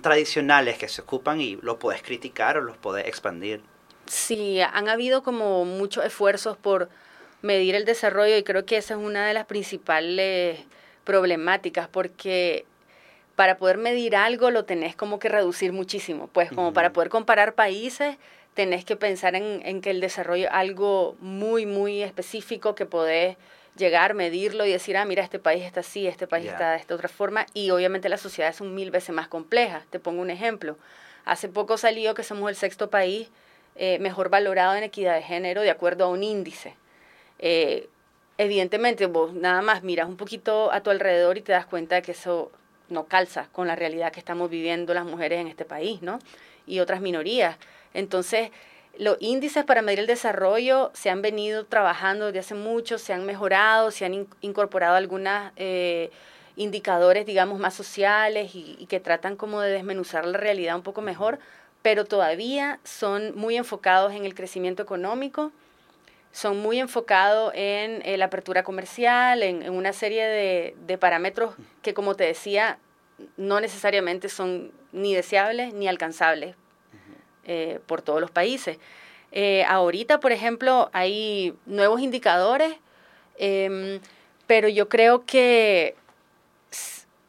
tradicionales 0.00 0.78
que 0.78 0.88
se 0.88 1.02
ocupan 1.02 1.40
y 1.40 1.56
los 1.56 1.76
puedes 1.76 2.02
criticar 2.02 2.56
o 2.56 2.60
los 2.60 2.76
puedes 2.76 3.06
expandir. 3.06 3.62
Sí, 4.06 4.60
han 4.60 4.88
habido 4.88 5.22
como 5.22 5.64
muchos 5.64 6.04
esfuerzos 6.04 6.56
por 6.56 6.88
medir 7.40 7.74
el 7.74 7.84
desarrollo 7.84 8.36
y 8.36 8.42
creo 8.42 8.64
que 8.64 8.76
esa 8.76 8.94
es 8.94 9.00
una 9.00 9.26
de 9.26 9.34
las 9.34 9.46
principales 9.46 10.60
problemáticas 11.04 11.88
porque 11.88 12.64
para 13.36 13.56
poder 13.56 13.78
medir 13.78 14.14
algo 14.14 14.50
lo 14.50 14.64
tenés 14.64 14.94
como 14.94 15.18
que 15.18 15.28
reducir 15.28 15.72
muchísimo, 15.72 16.28
pues 16.28 16.50
como 16.52 16.72
para 16.72 16.92
poder 16.92 17.08
comparar 17.08 17.54
países 17.54 18.16
tenés 18.54 18.84
que 18.84 18.96
pensar 18.96 19.34
en, 19.34 19.62
en, 19.64 19.80
que 19.80 19.90
el 19.90 20.00
desarrollo 20.00 20.46
es 20.46 20.52
algo 20.52 21.16
muy, 21.20 21.64
muy 21.64 22.02
específico 22.02 22.74
que 22.74 22.86
podés 22.86 23.36
llegar, 23.76 24.14
medirlo 24.14 24.66
y 24.66 24.72
decir, 24.72 24.96
ah, 24.96 25.04
mira, 25.04 25.22
este 25.22 25.38
país 25.38 25.64
está 25.64 25.80
así, 25.80 26.06
este 26.06 26.26
país 26.26 26.46
está 26.46 26.72
de 26.72 26.78
esta 26.78 26.94
otra 26.94 27.08
forma, 27.08 27.46
y 27.54 27.70
obviamente 27.70 28.08
la 28.08 28.18
sociedad 28.18 28.50
es 28.50 28.60
un 28.60 28.74
mil 28.74 28.90
veces 28.90 29.14
más 29.14 29.28
compleja. 29.28 29.84
Te 29.90 29.98
pongo 29.98 30.20
un 30.20 30.30
ejemplo. 30.30 30.76
Hace 31.24 31.48
poco 31.48 31.76
salió 31.78 32.14
que 32.14 32.22
somos 32.22 32.50
el 32.50 32.56
sexto 32.56 32.90
país 32.90 33.28
eh, 33.76 33.98
mejor 34.00 34.28
valorado 34.28 34.74
en 34.74 34.82
equidad 34.82 35.14
de 35.14 35.22
género 35.22 35.62
de 35.62 35.70
acuerdo 35.70 36.04
a 36.04 36.08
un 36.08 36.22
índice. 36.22 36.74
Eh, 37.38 37.88
evidentemente, 38.38 39.06
vos 39.06 39.32
nada 39.32 39.62
más 39.62 39.82
miras 39.82 40.08
un 40.08 40.16
poquito 40.16 40.72
a 40.72 40.82
tu 40.82 40.90
alrededor 40.90 41.38
y 41.38 41.42
te 41.42 41.52
das 41.52 41.66
cuenta 41.66 41.96
de 41.96 42.02
que 42.02 42.12
eso 42.12 42.50
no 42.88 43.04
calza 43.04 43.48
con 43.52 43.66
la 43.66 43.76
realidad 43.76 44.12
que 44.12 44.20
estamos 44.20 44.50
viviendo 44.50 44.92
las 44.92 45.04
mujeres 45.04 45.40
en 45.40 45.48
este 45.48 45.64
país, 45.64 46.02
¿no? 46.02 46.18
Y 46.66 46.80
otras 46.80 47.00
minorías. 47.00 47.56
Entonces, 47.94 48.50
los 48.98 49.16
índices 49.20 49.64
para 49.64 49.82
medir 49.82 50.00
el 50.00 50.06
desarrollo 50.06 50.90
se 50.94 51.10
han 51.10 51.22
venido 51.22 51.64
trabajando 51.64 52.26
desde 52.26 52.40
hace 52.40 52.54
mucho, 52.54 52.98
se 52.98 53.12
han 53.12 53.24
mejorado, 53.24 53.90
se 53.90 54.04
han 54.04 54.26
incorporado 54.40 54.96
algunos 54.96 55.50
eh, 55.56 56.10
indicadores, 56.56 57.24
digamos, 57.24 57.58
más 57.58 57.74
sociales 57.74 58.54
y, 58.54 58.76
y, 58.78 58.86
que 58.86 59.00
tratan 59.00 59.36
como 59.36 59.60
de 59.60 59.72
desmenuzar 59.72 60.26
la 60.26 60.36
realidad 60.38 60.76
un 60.76 60.82
poco 60.82 61.00
mejor, 61.00 61.38
pero 61.80 62.04
todavía 62.04 62.78
son 62.84 63.34
muy 63.34 63.56
enfocados 63.56 64.12
en 64.12 64.24
el 64.24 64.34
crecimiento 64.34 64.82
económico, 64.82 65.52
son 66.32 66.58
muy 66.58 66.80
enfocados 66.80 67.52
en 67.54 68.02
eh, 68.04 68.16
la 68.16 68.26
apertura 68.26 68.64
comercial, 68.64 69.42
en, 69.42 69.68
una 69.70 69.92
serie 69.92 70.74
de, 70.74 70.98
parámetros 70.98 71.54
que, 71.82 71.94
como 71.94 72.14
te 72.14 72.24
decía, 72.24 72.78
no 73.36 73.60
necesariamente 73.60 74.28
son 74.28 74.72
ni 74.92 75.14
deseables 75.14 75.74
ni 75.74 75.88
alcanzables 75.88 76.56
eh, 77.44 77.80
por 77.86 78.02
todos 78.02 78.20
los 78.20 78.30
países. 78.30 78.78
Eh, 79.32 79.64
ahorita, 79.64 80.20
por 80.20 80.32
ejemplo, 80.32 80.90
hay 80.92 81.54
nuevos 81.66 82.00
indicadores, 82.00 82.74
em, 83.38 84.00
pero 84.46 84.68
yo 84.68 84.88
creo 84.88 85.24
que 85.24 85.96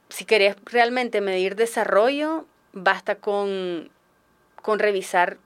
si 0.09 0.25
querés 0.25 0.55
realmente 0.65 1.21
medir 1.21 1.55
desarrollo, 1.55 2.45
basta 2.73 3.15
con, 3.15 3.89
con 4.61 4.79
revisar 4.79 5.37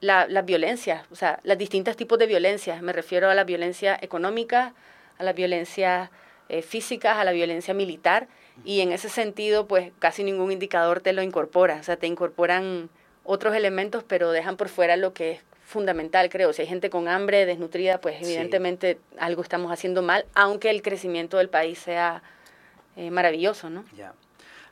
la, 0.00 0.26
las 0.28 0.44
violencias, 0.44 1.04
o 1.10 1.16
sea, 1.16 1.40
los 1.42 1.58
distintos 1.58 1.96
tipos 1.96 2.18
de 2.18 2.26
violencias. 2.26 2.80
Me 2.82 2.92
refiero 2.92 3.28
a 3.28 3.34
la 3.34 3.44
violencia 3.44 3.98
económica, 4.00 4.74
a 5.18 5.24
la 5.24 5.32
violencia 5.32 6.10
eh, 6.48 6.62
física, 6.62 7.20
a 7.20 7.24
la 7.24 7.32
violencia 7.32 7.74
militar, 7.74 8.28
y 8.64 8.80
en 8.80 8.92
ese 8.92 9.08
sentido, 9.08 9.66
pues 9.66 9.92
casi 9.98 10.22
ningún 10.22 10.52
indicador 10.52 11.00
te 11.00 11.12
lo 11.12 11.22
incorpora, 11.22 11.76
o 11.80 11.82
sea, 11.82 11.96
te 11.96 12.06
incorporan 12.06 12.90
otros 13.24 13.54
elementos, 13.54 14.04
pero 14.06 14.30
dejan 14.30 14.56
por 14.56 14.68
fuera 14.68 14.96
lo 14.96 15.12
que 15.12 15.32
es 15.32 15.40
fundamental, 15.64 16.28
creo. 16.28 16.52
Si 16.52 16.62
hay 16.62 16.68
gente 16.68 16.90
con 16.90 17.08
hambre, 17.08 17.46
desnutrida, 17.46 18.00
pues 18.00 18.22
evidentemente 18.22 18.98
algo 19.18 19.42
estamos 19.42 19.72
haciendo 19.72 20.02
mal, 20.02 20.26
aunque 20.34 20.70
el 20.70 20.82
crecimiento 20.82 21.38
del 21.38 21.48
país 21.48 21.78
sea 21.78 22.22
eh, 22.96 23.10
maravilloso, 23.10 23.70
¿no? 23.70 23.84
Ya. 23.96 24.14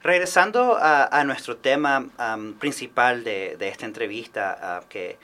Regresando 0.02 0.78
a, 0.80 1.22
nuestro 1.24 1.58
tema 1.58 2.08
principal 2.58 3.22
de, 3.22 3.56
esta 3.60 3.86
entrevista, 3.86 4.82
que 4.88 5.16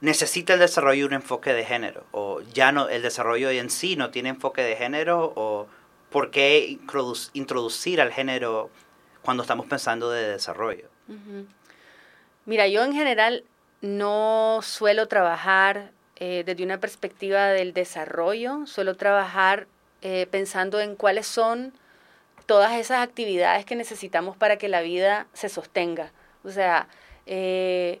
necesita 0.00 0.54
el 0.54 0.60
desarrollo 0.60 1.06
un 1.06 1.12
enfoque 1.12 1.52
de 1.52 1.62
género, 1.62 2.04
o 2.10 2.40
ya 2.40 2.72
no, 2.72 2.88
el 2.88 3.02
desarrollo 3.02 3.50
en 3.50 3.68
sí 3.68 3.96
no 3.96 4.10
tiene 4.10 4.30
enfoque 4.30 4.62
de 4.62 4.76
género, 4.76 5.34
o 5.36 5.68
por 6.10 6.30
qué 6.30 6.78
introducir 7.34 8.00
al 8.00 8.12
género 8.12 8.70
cuando 9.20 9.42
estamos 9.42 9.66
pensando 9.66 10.10
de 10.10 10.28
desarrollo. 10.30 10.88
Mira, 12.46 12.68
yo 12.68 12.84
en 12.84 12.92
general 12.92 13.44
no 13.80 14.60
suelo 14.62 15.08
trabajar 15.08 15.90
eh, 16.16 16.42
desde 16.46 16.64
una 16.64 16.78
perspectiva 16.78 17.48
del 17.48 17.72
desarrollo, 17.72 18.66
suelo 18.66 18.96
trabajar 18.96 19.66
eh, 20.02 20.26
pensando 20.30 20.80
en 20.80 20.94
cuáles 20.94 21.26
son 21.26 21.72
todas 22.46 22.74
esas 22.74 23.02
actividades 23.02 23.64
que 23.64 23.76
necesitamos 23.76 24.36
para 24.36 24.56
que 24.56 24.68
la 24.68 24.80
vida 24.80 25.26
se 25.32 25.48
sostenga. 25.48 26.12
O 26.44 26.50
sea, 26.50 26.88
eh, 27.26 28.00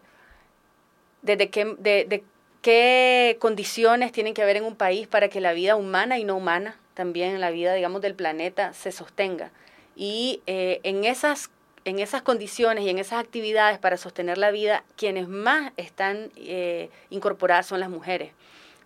desde 1.22 1.48
qué, 1.48 1.74
de, 1.78 2.22
qué 2.62 3.36
condiciones 3.40 4.12
tienen 4.12 4.34
que 4.34 4.42
haber 4.42 4.58
en 4.58 4.64
un 4.64 4.76
país 4.76 5.08
para 5.08 5.28
que 5.28 5.40
la 5.40 5.54
vida 5.54 5.74
humana 5.74 6.18
y 6.18 6.24
no 6.24 6.36
humana, 6.36 6.76
también 6.94 7.40
la 7.40 7.50
vida, 7.50 7.74
digamos, 7.74 8.00
del 8.02 8.14
planeta, 8.14 8.74
se 8.74 8.92
sostenga. 8.92 9.50
Y 9.96 10.42
en, 10.46 11.04
esas, 11.04 11.50
en 11.84 11.98
esas 11.98 12.22
condiciones 12.22 12.84
y 12.84 12.90
en 12.90 12.98
esas 12.98 13.20
actividades 13.20 13.78
para 13.78 13.96
sostener 13.96 14.38
la 14.38 14.50
vida, 14.50 14.84
quienes 14.96 15.28
más 15.28 15.72
están 15.76 16.30
eh, 16.36 16.90
incorporadas 17.10 17.66
son 17.66 17.80
las 17.80 17.90
mujeres. 17.90 18.32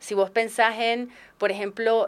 Si 0.00 0.14
vos 0.14 0.31
pensás 0.31 0.78
en, 0.78 1.11
por 1.38 1.50
ejemplo, 1.50 2.07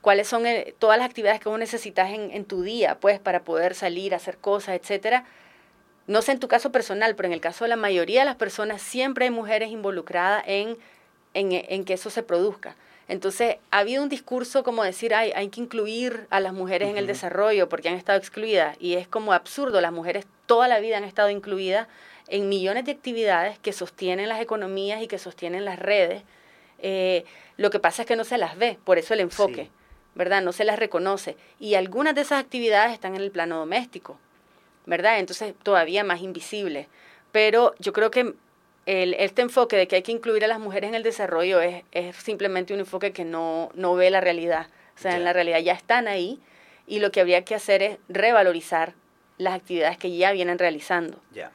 cuáles 0.00 0.28
son 0.28 0.46
eh, 0.46 0.74
todas 0.78 0.98
las 0.98 1.06
actividades 1.06 1.40
que 1.40 1.48
vos 1.48 1.58
necesitas 1.58 2.10
en, 2.10 2.44
tu 2.44 2.62
día, 2.62 2.98
pues, 3.00 3.18
para 3.18 3.42
poder 3.42 3.74
salir, 3.74 4.14
hacer 4.14 4.38
cosas, 4.38 4.78
etcétera. 4.80 5.24
No 6.06 6.22
sé 6.22 6.32
en 6.32 6.40
tu 6.40 6.48
caso 6.48 6.72
personal, 6.72 7.14
pero 7.14 7.26
en 7.26 7.32
el 7.32 7.40
caso 7.40 7.64
de 7.64 7.68
la 7.68 7.76
mayoría 7.76 8.20
de 8.20 8.26
las 8.26 8.36
personas, 8.36 8.80
siempre 8.80 9.26
hay 9.26 9.30
mujeres 9.30 9.70
involucradas 9.70 10.44
en, 10.46 10.78
en 11.34 11.84
que 11.84 11.92
eso 11.92 12.10
se 12.10 12.22
produzca. 12.22 12.74
Entonces, 13.08 13.56
ha 13.70 13.78
habido 13.78 14.02
un 14.02 14.08
discurso 14.08 14.62
como 14.62 14.84
decir, 14.84 15.14
hay, 15.14 15.32
hay 15.32 15.48
que 15.48 15.60
incluir 15.60 16.26
a 16.30 16.40
las 16.40 16.52
mujeres 16.52 16.90
en 16.90 16.98
el 16.98 17.06
desarrollo 17.06 17.68
porque 17.68 17.88
han 17.88 17.94
estado 17.94 18.18
excluidas. 18.18 18.76
Y 18.78 18.94
es 18.94 19.08
como 19.08 19.32
absurdo, 19.32 19.80
las 19.80 19.92
mujeres 19.92 20.26
toda 20.46 20.68
la 20.68 20.78
vida 20.78 20.98
han 20.98 21.04
estado 21.04 21.30
incluidas 21.30 21.88
en 22.28 22.48
millones 22.48 22.84
de 22.84 22.92
actividades 22.92 23.58
que 23.58 23.72
sostienen 23.72 24.28
las 24.28 24.40
economías 24.40 25.02
y 25.02 25.08
que 25.08 25.18
sostienen 25.18 25.64
las 25.64 25.78
redes. 25.78 26.22
Eh, 26.80 27.24
lo 27.56 27.70
que 27.70 27.80
pasa 27.80 28.02
es 28.02 28.08
que 28.08 28.16
no 28.16 28.24
se 28.24 28.38
las 28.38 28.58
ve, 28.58 28.78
por 28.84 28.98
eso 28.98 29.14
el 29.14 29.20
enfoque. 29.20 29.70
¿verdad? 30.18 30.42
No 30.42 30.52
se 30.52 30.64
las 30.64 30.78
reconoce. 30.78 31.36
Y 31.60 31.76
algunas 31.76 32.14
de 32.14 32.22
esas 32.22 32.42
actividades 32.42 32.92
están 32.92 33.14
en 33.14 33.22
el 33.22 33.30
plano 33.30 33.58
doméstico, 33.58 34.18
¿verdad? 34.84 35.20
Entonces 35.20 35.54
todavía 35.62 36.02
más 36.02 36.20
invisible. 36.22 36.88
Pero 37.30 37.74
yo 37.78 37.92
creo 37.92 38.10
que 38.10 38.34
el, 38.88 39.12
este 39.14 39.42
enfoque 39.42 39.76
de 39.76 39.86
que 39.86 39.96
hay 39.96 40.02
que 40.02 40.12
incluir 40.12 40.44
a 40.44 40.48
las 40.48 40.58
mujeres 40.58 40.88
en 40.88 40.94
el 40.94 41.02
desarrollo 41.02 41.60
es, 41.60 41.84
es 41.92 42.16
simplemente 42.16 42.72
un 42.72 42.80
enfoque 42.80 43.12
que 43.12 43.24
no, 43.24 43.70
no 43.74 43.94
ve 43.94 44.10
la 44.10 44.22
realidad. 44.22 44.68
O 44.96 45.00
sea, 45.00 45.14
en 45.14 45.24
la 45.24 45.34
realidad 45.34 45.58
ya 45.58 45.74
están 45.74 46.08
ahí 46.08 46.40
y 46.86 47.00
lo 47.00 47.12
que 47.12 47.20
habría 47.20 47.44
que 47.44 47.54
hacer 47.54 47.82
es 47.82 47.98
revalorizar 48.08 48.94
las 49.36 49.54
actividades 49.54 49.98
que 49.98 50.16
ya 50.16 50.32
vienen 50.32 50.58
realizando. 50.58 51.20
Ya. 51.34 51.52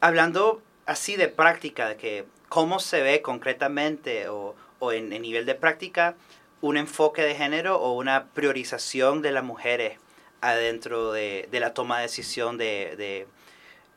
Hablando 0.00 0.60
así 0.84 1.14
de 1.14 1.28
práctica, 1.28 1.88
de 1.88 1.96
que 1.96 2.24
cómo 2.48 2.80
se 2.80 3.02
ve 3.02 3.22
concretamente 3.22 4.28
o, 4.28 4.56
o 4.80 4.92
en, 4.92 5.12
en 5.12 5.22
nivel 5.22 5.46
de 5.46 5.54
práctica 5.54 6.16
un 6.60 6.76
enfoque 6.76 7.22
de 7.22 7.36
género 7.36 7.80
o 7.80 7.92
una 7.92 8.26
priorización 8.34 9.22
de 9.22 9.30
las 9.30 9.44
mujeres 9.44 9.98
adentro 10.40 11.12
de, 11.12 11.48
la 11.52 11.72
toma 11.72 11.98
de 11.98 12.02
decisión 12.02 12.58
de, 12.58 13.26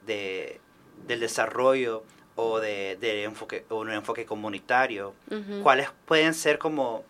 del 0.06 1.20
desarrollo 1.20 2.04
o 2.36 2.60
de, 2.60 3.24
enfoque, 3.24 3.66
un 3.70 3.92
enfoque 3.92 4.26
comunitario. 4.26 5.14
¿Cuáles 5.64 5.90
pueden 6.06 6.34
ser 6.34 6.58
como 6.58 7.04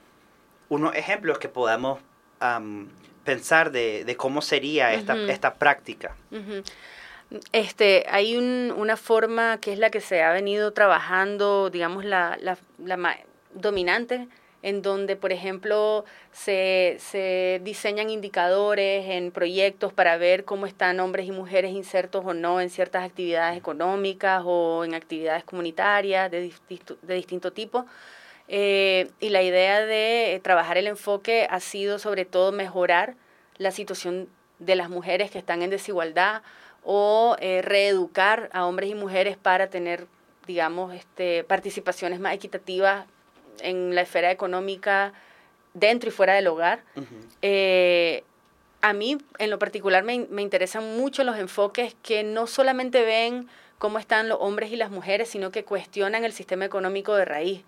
unos 0.70 0.96
ejemplos 0.96 1.40
que 1.40 1.50
podamos 1.50 2.00
pensar 3.24 3.72
de, 3.72 4.16
cómo 4.18 4.42
sería 4.42 4.94
esta, 4.94 5.16
esta 5.16 5.56
práctica? 5.56 6.16
Este, 7.52 8.06
hay 8.10 8.38
una 8.38 8.98
forma 8.98 9.60
que 9.60 9.74
es 9.74 9.80
la 9.80 9.90
que 9.90 10.02
se 10.02 10.22
ha 10.22 10.32
venido 10.32 10.74
trabajando, 10.74 11.70
digamos, 11.70 12.06
la, 12.06 12.38
la, 12.40 12.58
la 12.84 13.18
dominante, 13.54 14.28
en 14.66 14.82
donde, 14.82 15.16
por 15.16 15.32
ejemplo, 15.32 16.06
se, 16.32 16.98
se, 17.00 17.62
diseñan 17.64 18.10
indicadores 18.10 19.08
en 19.08 19.30
proyectos 19.30 19.94
para 19.94 20.18
ver 20.18 20.44
cómo 20.44 20.66
están 20.66 21.00
hombres 21.00 21.28
y 21.28 21.32
mujeres 21.32 21.72
insertos 21.72 22.26
o 22.26 22.34
no 22.34 22.60
en 22.60 22.72
ciertas 22.72 23.04
actividades 23.06 23.60
económicas 23.60 24.42
o 24.44 24.84
en 24.84 24.96
actividades 24.96 25.44
comunitarias 25.44 26.32
de, 26.32 26.52
de 27.04 27.14
distinto 27.14 27.54
tipo. 27.54 27.86
Eh, 28.48 29.12
y 29.20 29.30
la 29.30 29.44
idea 29.44 29.86
de 29.86 30.42
trabajar 30.44 30.80
el 30.80 30.88
enfoque 30.88 31.46
ha 31.48 31.60
sido 31.60 32.00
sobre 32.00 32.26
todo 32.26 32.52
mejorar 32.52 33.16
la 33.60 33.70
situación 33.70 34.28
de 34.58 34.76
las 34.76 34.90
mujeres 34.90 35.30
que 35.30 35.38
están 35.38 35.62
en 35.62 35.70
desigualdad 35.70 36.42
o 36.84 37.36
eh, 37.40 37.62
reeducar 37.62 38.50
a 38.52 38.66
hombres 38.66 38.90
y 38.90 38.96
mujeres 38.96 39.38
para 39.38 39.68
tener, 39.68 40.08
digamos, 40.48 40.96
este, 40.96 41.44
participaciones 41.44 42.20
más 42.20 42.34
equitativas 42.34 43.06
en 43.62 43.96
la 43.96 44.02
esfera 44.02 44.32
económica 44.32 45.14
dentro 45.74 46.10
y 46.10 46.12
fuera 46.12 46.34
del 46.34 46.48
hogar. 46.48 46.84
Eh, 47.42 48.24
a 48.82 48.94
mí, 48.94 49.18
en 49.40 49.50
lo 49.50 49.60
particular, 49.60 50.04
me, 50.04 50.28
me, 50.30 50.42
interesan 50.42 50.98
mucho 50.98 51.24
los 51.24 51.38
enfoques 51.38 51.96
que 52.04 52.24
no 52.24 52.48
solamente 52.48 53.04
ven 53.04 53.48
cómo 53.78 54.00
están 54.00 54.30
los 54.30 54.38
hombres 54.40 54.72
y 54.72 54.76
las 54.76 54.90
mujeres, 54.90 55.30
sino 55.30 55.52
que 55.52 55.64
cuestionan 55.64 56.24
el 56.24 56.34
sistema 56.34 56.66
económico 56.66 57.16
de 57.16 57.26
raíz. 57.26 57.64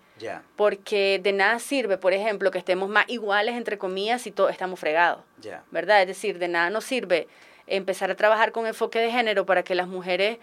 Porque 0.56 1.20
de 1.22 1.32
nada 1.32 1.58
sirve, 1.58 1.96
por 1.96 2.12
ejemplo, 2.12 2.50
que 2.50 2.58
estemos 2.58 2.88
más 2.88 3.04
iguales, 3.08 3.54
entre 3.54 3.78
comillas, 3.78 4.22
si 4.22 4.32
todos 4.32 4.50
estamos 4.50 4.80
fregados. 4.80 5.22
¿Verdad? 5.70 6.02
Es 6.02 6.08
decir, 6.08 6.38
de 6.38 6.48
nada 6.48 6.70
nos 6.70 6.84
sirve 6.84 7.28
empezar 7.66 8.10
a 8.10 8.16
trabajar 8.16 8.52
con 8.52 8.66
enfoque 8.66 8.98
de 8.98 9.10
género 9.10 9.46
para 9.46 9.62
que 9.62 9.74
las 9.74 9.86
mujeres 9.86 10.38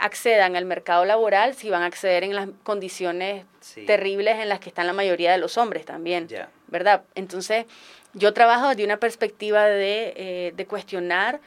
accedan 0.00 0.56
al 0.56 0.64
mercado 0.64 1.04
laboral 1.04 1.54
si 1.54 1.70
van 1.70 1.82
a 1.82 1.86
acceder 1.86 2.24
en 2.24 2.34
las 2.34 2.48
condiciones 2.62 3.44
terribles 3.86 4.38
en 4.38 4.48
las 4.48 4.60
que 4.60 4.68
están 4.68 4.86
la 4.86 4.92
mayoría 4.92 5.32
de 5.32 5.38
los 5.38 5.58
hombres 5.58 5.84
también, 5.84 6.28
¿verdad? 6.66 7.02
Entonces, 7.14 7.66
yo 8.14 8.32
trabajo 8.32 8.68
desde 8.68 8.84
una 8.84 8.98
perspectiva 8.98 9.66
de, 9.66 10.14
eh, 10.16 10.52
de, 10.56 10.66
cuestionar 10.66 11.40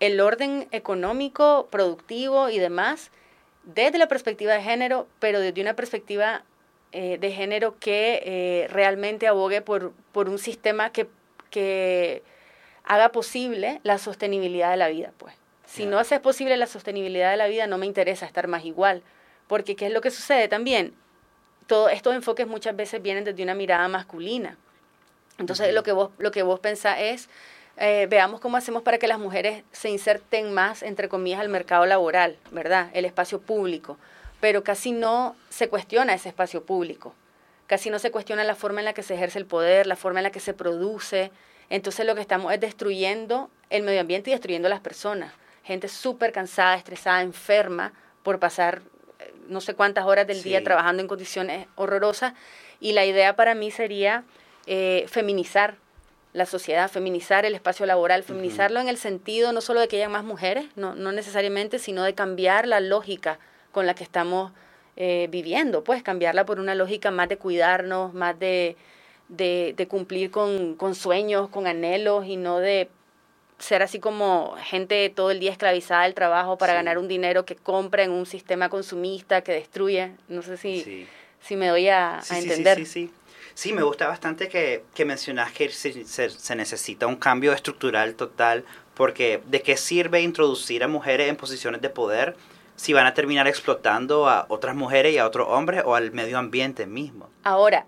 el 0.00 0.20
orden 0.20 0.68
económico, 0.72 1.68
productivo 1.70 2.48
y 2.48 2.58
demás 2.58 3.10
desde 3.64 3.98
la 3.98 4.08
perspectiva 4.08 4.54
de 4.54 4.62
género, 4.62 5.06
pero 5.20 5.40
desde 5.40 5.60
una 5.60 5.74
perspectiva 5.74 6.42
eh, 6.92 7.18
de 7.18 7.32
género 7.32 7.78
que 7.78 8.22
eh, 8.24 8.68
realmente 8.68 9.26
abogue 9.26 9.62
por, 9.62 9.92
por 10.12 10.28
un 10.28 10.38
sistema 10.38 10.90
que, 10.90 11.06
que 11.50 12.22
haga 12.84 13.10
posible 13.10 13.80
la 13.82 13.98
sostenibilidad 13.98 14.70
de 14.70 14.76
la 14.76 14.88
vida, 14.88 15.12
pues. 15.18 15.34
Si 15.72 15.86
no 15.86 15.98
haces 15.98 16.20
posible 16.20 16.58
la 16.58 16.66
sostenibilidad 16.66 17.30
de 17.30 17.38
la 17.38 17.46
vida, 17.46 17.66
no 17.66 17.78
me 17.78 17.86
interesa 17.86 18.26
estar 18.26 18.46
más 18.46 18.66
igual. 18.66 19.02
Porque 19.46 19.74
¿qué 19.74 19.86
es 19.86 19.92
lo 19.94 20.02
que 20.02 20.10
sucede 20.10 20.46
también? 20.46 20.92
Todos 21.66 21.92
estos 21.92 22.14
enfoques 22.14 22.46
muchas 22.46 22.76
veces 22.76 23.00
vienen 23.00 23.24
desde 23.24 23.42
una 23.42 23.54
mirada 23.54 23.88
masculina. 23.88 24.58
Entonces 25.38 25.72
lo 25.72 25.82
que 25.82 25.92
vos, 25.92 26.10
lo 26.18 26.30
que 26.30 26.42
vos 26.42 26.60
pensás 26.60 26.98
es, 27.00 27.30
eh, 27.78 28.06
veamos 28.10 28.38
cómo 28.38 28.58
hacemos 28.58 28.82
para 28.82 28.98
que 28.98 29.08
las 29.08 29.18
mujeres 29.18 29.64
se 29.72 29.88
inserten 29.88 30.52
más, 30.52 30.82
entre 30.82 31.08
comillas, 31.08 31.40
al 31.40 31.48
mercado 31.48 31.86
laboral, 31.86 32.36
¿verdad? 32.50 32.90
El 32.92 33.06
espacio 33.06 33.40
público. 33.40 33.96
Pero 34.42 34.62
casi 34.62 34.92
no 34.92 35.36
se 35.48 35.70
cuestiona 35.70 36.12
ese 36.12 36.28
espacio 36.28 36.66
público. 36.66 37.14
Casi 37.66 37.88
no 37.88 37.98
se 37.98 38.10
cuestiona 38.10 38.44
la 38.44 38.56
forma 38.56 38.82
en 38.82 38.84
la 38.84 38.92
que 38.92 39.02
se 39.02 39.14
ejerce 39.14 39.38
el 39.38 39.46
poder, 39.46 39.86
la 39.86 39.96
forma 39.96 40.20
en 40.20 40.24
la 40.24 40.32
que 40.32 40.40
se 40.40 40.52
produce. 40.52 41.30
Entonces 41.70 42.04
lo 42.04 42.14
que 42.14 42.20
estamos 42.20 42.52
es 42.52 42.60
destruyendo 42.60 43.48
el 43.70 43.84
medio 43.84 44.02
ambiente 44.02 44.28
y 44.28 44.34
destruyendo 44.34 44.68
las 44.68 44.80
personas 44.80 45.32
gente 45.64 45.88
súper 45.88 46.32
cansada, 46.32 46.76
estresada, 46.76 47.22
enferma 47.22 47.92
por 48.22 48.38
pasar 48.38 48.82
eh, 49.18 49.32
no 49.48 49.60
sé 49.60 49.74
cuántas 49.74 50.04
horas 50.04 50.26
del 50.26 50.42
día 50.42 50.62
trabajando 50.62 51.02
en 51.02 51.08
condiciones 51.08 51.66
horrorosas. 51.76 52.34
Y 52.80 52.92
la 52.92 53.04
idea 53.04 53.36
para 53.36 53.54
mí 53.54 53.70
sería 53.70 54.24
eh, 54.66 55.06
feminizar 55.08 55.76
la 56.32 56.46
sociedad, 56.46 56.90
feminizar 56.90 57.44
el 57.44 57.54
espacio 57.54 57.84
laboral, 57.84 58.22
feminizarlo 58.22 58.80
en 58.80 58.88
el 58.88 58.96
sentido 58.96 59.52
no 59.52 59.60
solo 59.60 59.80
de 59.80 59.88
que 59.88 59.96
haya 59.96 60.08
más 60.08 60.24
mujeres, 60.24 60.64
no, 60.76 60.94
no 60.94 61.12
necesariamente, 61.12 61.78
sino 61.78 62.04
de 62.04 62.14
cambiar 62.14 62.66
la 62.66 62.80
lógica 62.80 63.38
con 63.70 63.86
la 63.86 63.94
que 63.94 64.02
estamos 64.02 64.52
eh, 64.96 65.28
viviendo, 65.30 65.84
pues 65.84 66.02
cambiarla 66.02 66.46
por 66.46 66.58
una 66.58 66.74
lógica 66.74 67.10
más 67.10 67.28
de 67.28 67.36
cuidarnos, 67.36 68.14
más 68.14 68.38
de, 68.38 68.76
de, 69.28 69.74
de 69.76 69.88
cumplir 69.88 70.30
con, 70.30 70.74
con 70.74 70.94
sueños, 70.94 71.48
con 71.50 71.66
anhelos 71.66 72.26
y 72.26 72.36
no 72.36 72.58
de 72.58 72.88
ser 73.62 73.82
así 73.82 74.00
como 74.00 74.56
gente 74.60 75.08
todo 75.10 75.30
el 75.30 75.38
día 75.38 75.52
esclavizada 75.52 76.02
del 76.02 76.14
trabajo 76.14 76.58
para 76.58 76.74
ganar 76.74 76.98
un 76.98 77.06
dinero 77.06 77.44
que 77.44 77.54
compra 77.54 78.02
en 78.02 78.10
un 78.10 78.26
sistema 78.26 78.68
consumista 78.68 79.42
que 79.42 79.52
destruye. 79.52 80.12
No 80.28 80.42
sé 80.42 80.56
si, 80.56 81.06
si 81.40 81.56
me 81.56 81.68
doy 81.68 81.88
a, 81.88 82.20
entender. 82.30 82.78
Sí, 82.78 82.86
sí, 82.86 83.10
sí. 83.54 83.72
me 83.72 83.84
gusta 83.84 84.08
bastante 84.08 84.48
que, 84.48 84.82
que 84.94 85.04
mencionas 85.04 85.52
que 85.52 85.68
se, 85.68 86.04
se, 86.04 86.56
necesita 86.56 87.06
un 87.06 87.14
cambio 87.14 87.52
estructural 87.52 88.16
total, 88.16 88.64
porque 88.94 89.40
¿de 89.46 89.62
qué 89.62 89.76
sirve 89.76 90.20
introducir 90.20 90.82
a 90.82 90.88
mujeres 90.88 91.28
en 91.28 91.36
posiciones 91.36 91.80
de 91.80 91.88
poder 91.88 92.36
si 92.74 92.92
van 92.92 93.06
a 93.06 93.14
terminar 93.14 93.46
explotando 93.46 94.28
a 94.28 94.46
otras 94.48 94.74
mujeres 94.74 95.14
y 95.14 95.18
a 95.18 95.26
otros 95.26 95.46
hombres 95.48 95.82
o 95.84 95.94
al 95.94 96.10
medio 96.10 96.36
ambiente 96.36 96.86
mismo? 96.86 97.30
Ahora, 97.44 97.86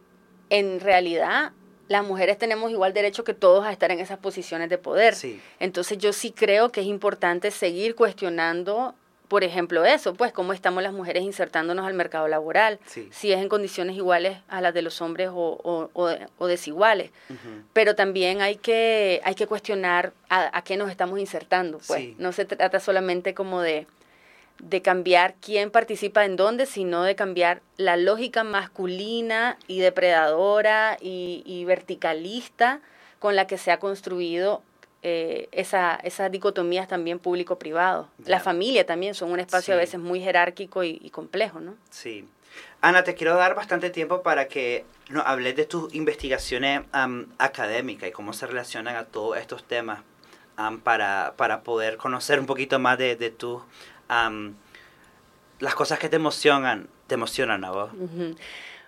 en 0.50 0.78
realidad 0.78 1.50
las 1.88 2.04
mujeres 2.04 2.38
tenemos 2.38 2.70
igual 2.70 2.92
derecho 2.92 3.24
que 3.24 3.34
todos 3.34 3.64
a 3.64 3.72
estar 3.72 3.90
en 3.90 4.00
esas 4.00 4.18
posiciones 4.18 4.68
de 4.68 4.78
poder. 4.78 5.14
Entonces 5.60 5.98
yo 5.98 6.12
sí 6.12 6.32
creo 6.32 6.70
que 6.70 6.80
es 6.80 6.86
importante 6.86 7.50
seguir 7.50 7.94
cuestionando, 7.94 8.94
por 9.28 9.44
ejemplo, 9.44 9.84
eso, 9.84 10.14
pues 10.14 10.32
cómo 10.32 10.52
estamos 10.52 10.82
las 10.82 10.92
mujeres 10.92 11.22
insertándonos 11.22 11.86
al 11.86 11.94
mercado 11.94 12.28
laboral, 12.28 12.78
si 12.86 13.32
es 13.32 13.40
en 13.40 13.48
condiciones 13.48 13.96
iguales 13.96 14.38
a 14.48 14.60
las 14.60 14.72
de 14.72 14.82
los 14.82 15.00
hombres 15.00 15.30
o, 15.32 15.90
o, 15.92 16.46
desiguales. 16.46 17.10
Pero 17.72 17.94
también 17.94 18.40
hay 18.40 18.56
que, 18.56 19.20
hay 19.24 19.34
que 19.34 19.46
cuestionar 19.46 20.12
a, 20.28 20.62
qué 20.62 20.76
nos 20.76 20.90
estamos 20.90 21.18
insertando, 21.18 21.80
pues. 21.86 22.16
No 22.18 22.32
se 22.32 22.44
trata 22.44 22.80
solamente 22.80 23.34
como 23.34 23.60
de 23.60 23.86
de 24.58 24.82
cambiar 24.82 25.34
quién 25.40 25.70
participa 25.70 26.24
en 26.24 26.36
dónde, 26.36 26.66
sino 26.66 27.02
de 27.02 27.16
cambiar 27.16 27.60
la 27.76 27.96
lógica 27.96 28.44
masculina 28.44 29.58
y 29.66 29.80
depredadora 29.80 30.96
y, 31.00 31.64
verticalista 31.66 32.80
con 33.18 33.36
la 33.36 33.46
que 33.46 33.58
se 33.58 33.70
ha 33.70 33.78
construido 33.78 34.62
eh, 35.02 35.48
esa, 35.52 35.96
esas 35.96 36.30
dicotomías 36.30 36.88
también 36.88 37.18
público-privado. 37.18 38.08
La 38.26 38.40
familia 38.40 38.86
también 38.86 39.14
son 39.14 39.32
un 39.32 39.40
espacio 39.40 39.74
a 39.74 39.76
veces 39.76 40.00
muy 40.00 40.20
jerárquico 40.20 40.84
y, 40.84 41.10
complejo, 41.10 41.60
¿no? 41.60 41.74
Sí. 41.90 42.26
Ana, 42.80 43.02
te 43.02 43.14
quiero 43.14 43.34
dar 43.34 43.54
bastante 43.54 43.90
tiempo 43.90 44.22
para 44.22 44.46
que 44.46 44.84
nos 45.08 45.26
hables 45.26 45.56
de 45.56 45.64
tus 45.64 45.92
investigaciones 45.94 46.82
académicas 47.38 48.08
y 48.08 48.12
cómo 48.12 48.32
se 48.32 48.46
relacionan 48.46 48.96
a 48.96 49.04
todos 49.06 49.36
estos 49.38 49.64
temas 49.64 50.00
para, 50.84 51.34
para 51.36 51.62
poder 51.62 51.96
conocer 51.96 52.38
un 52.38 52.46
poquito 52.46 52.78
más 52.78 52.96
de, 52.98 53.16
de 53.16 53.30
tus 53.30 53.62
las 54.08 55.74
cosas 55.74 55.98
que 55.98 56.08
te 56.08 56.16
emocionan, 56.16 56.88
te 57.06 57.14
emocionan 57.14 57.64
a 57.64 57.70
vos. 57.70 57.90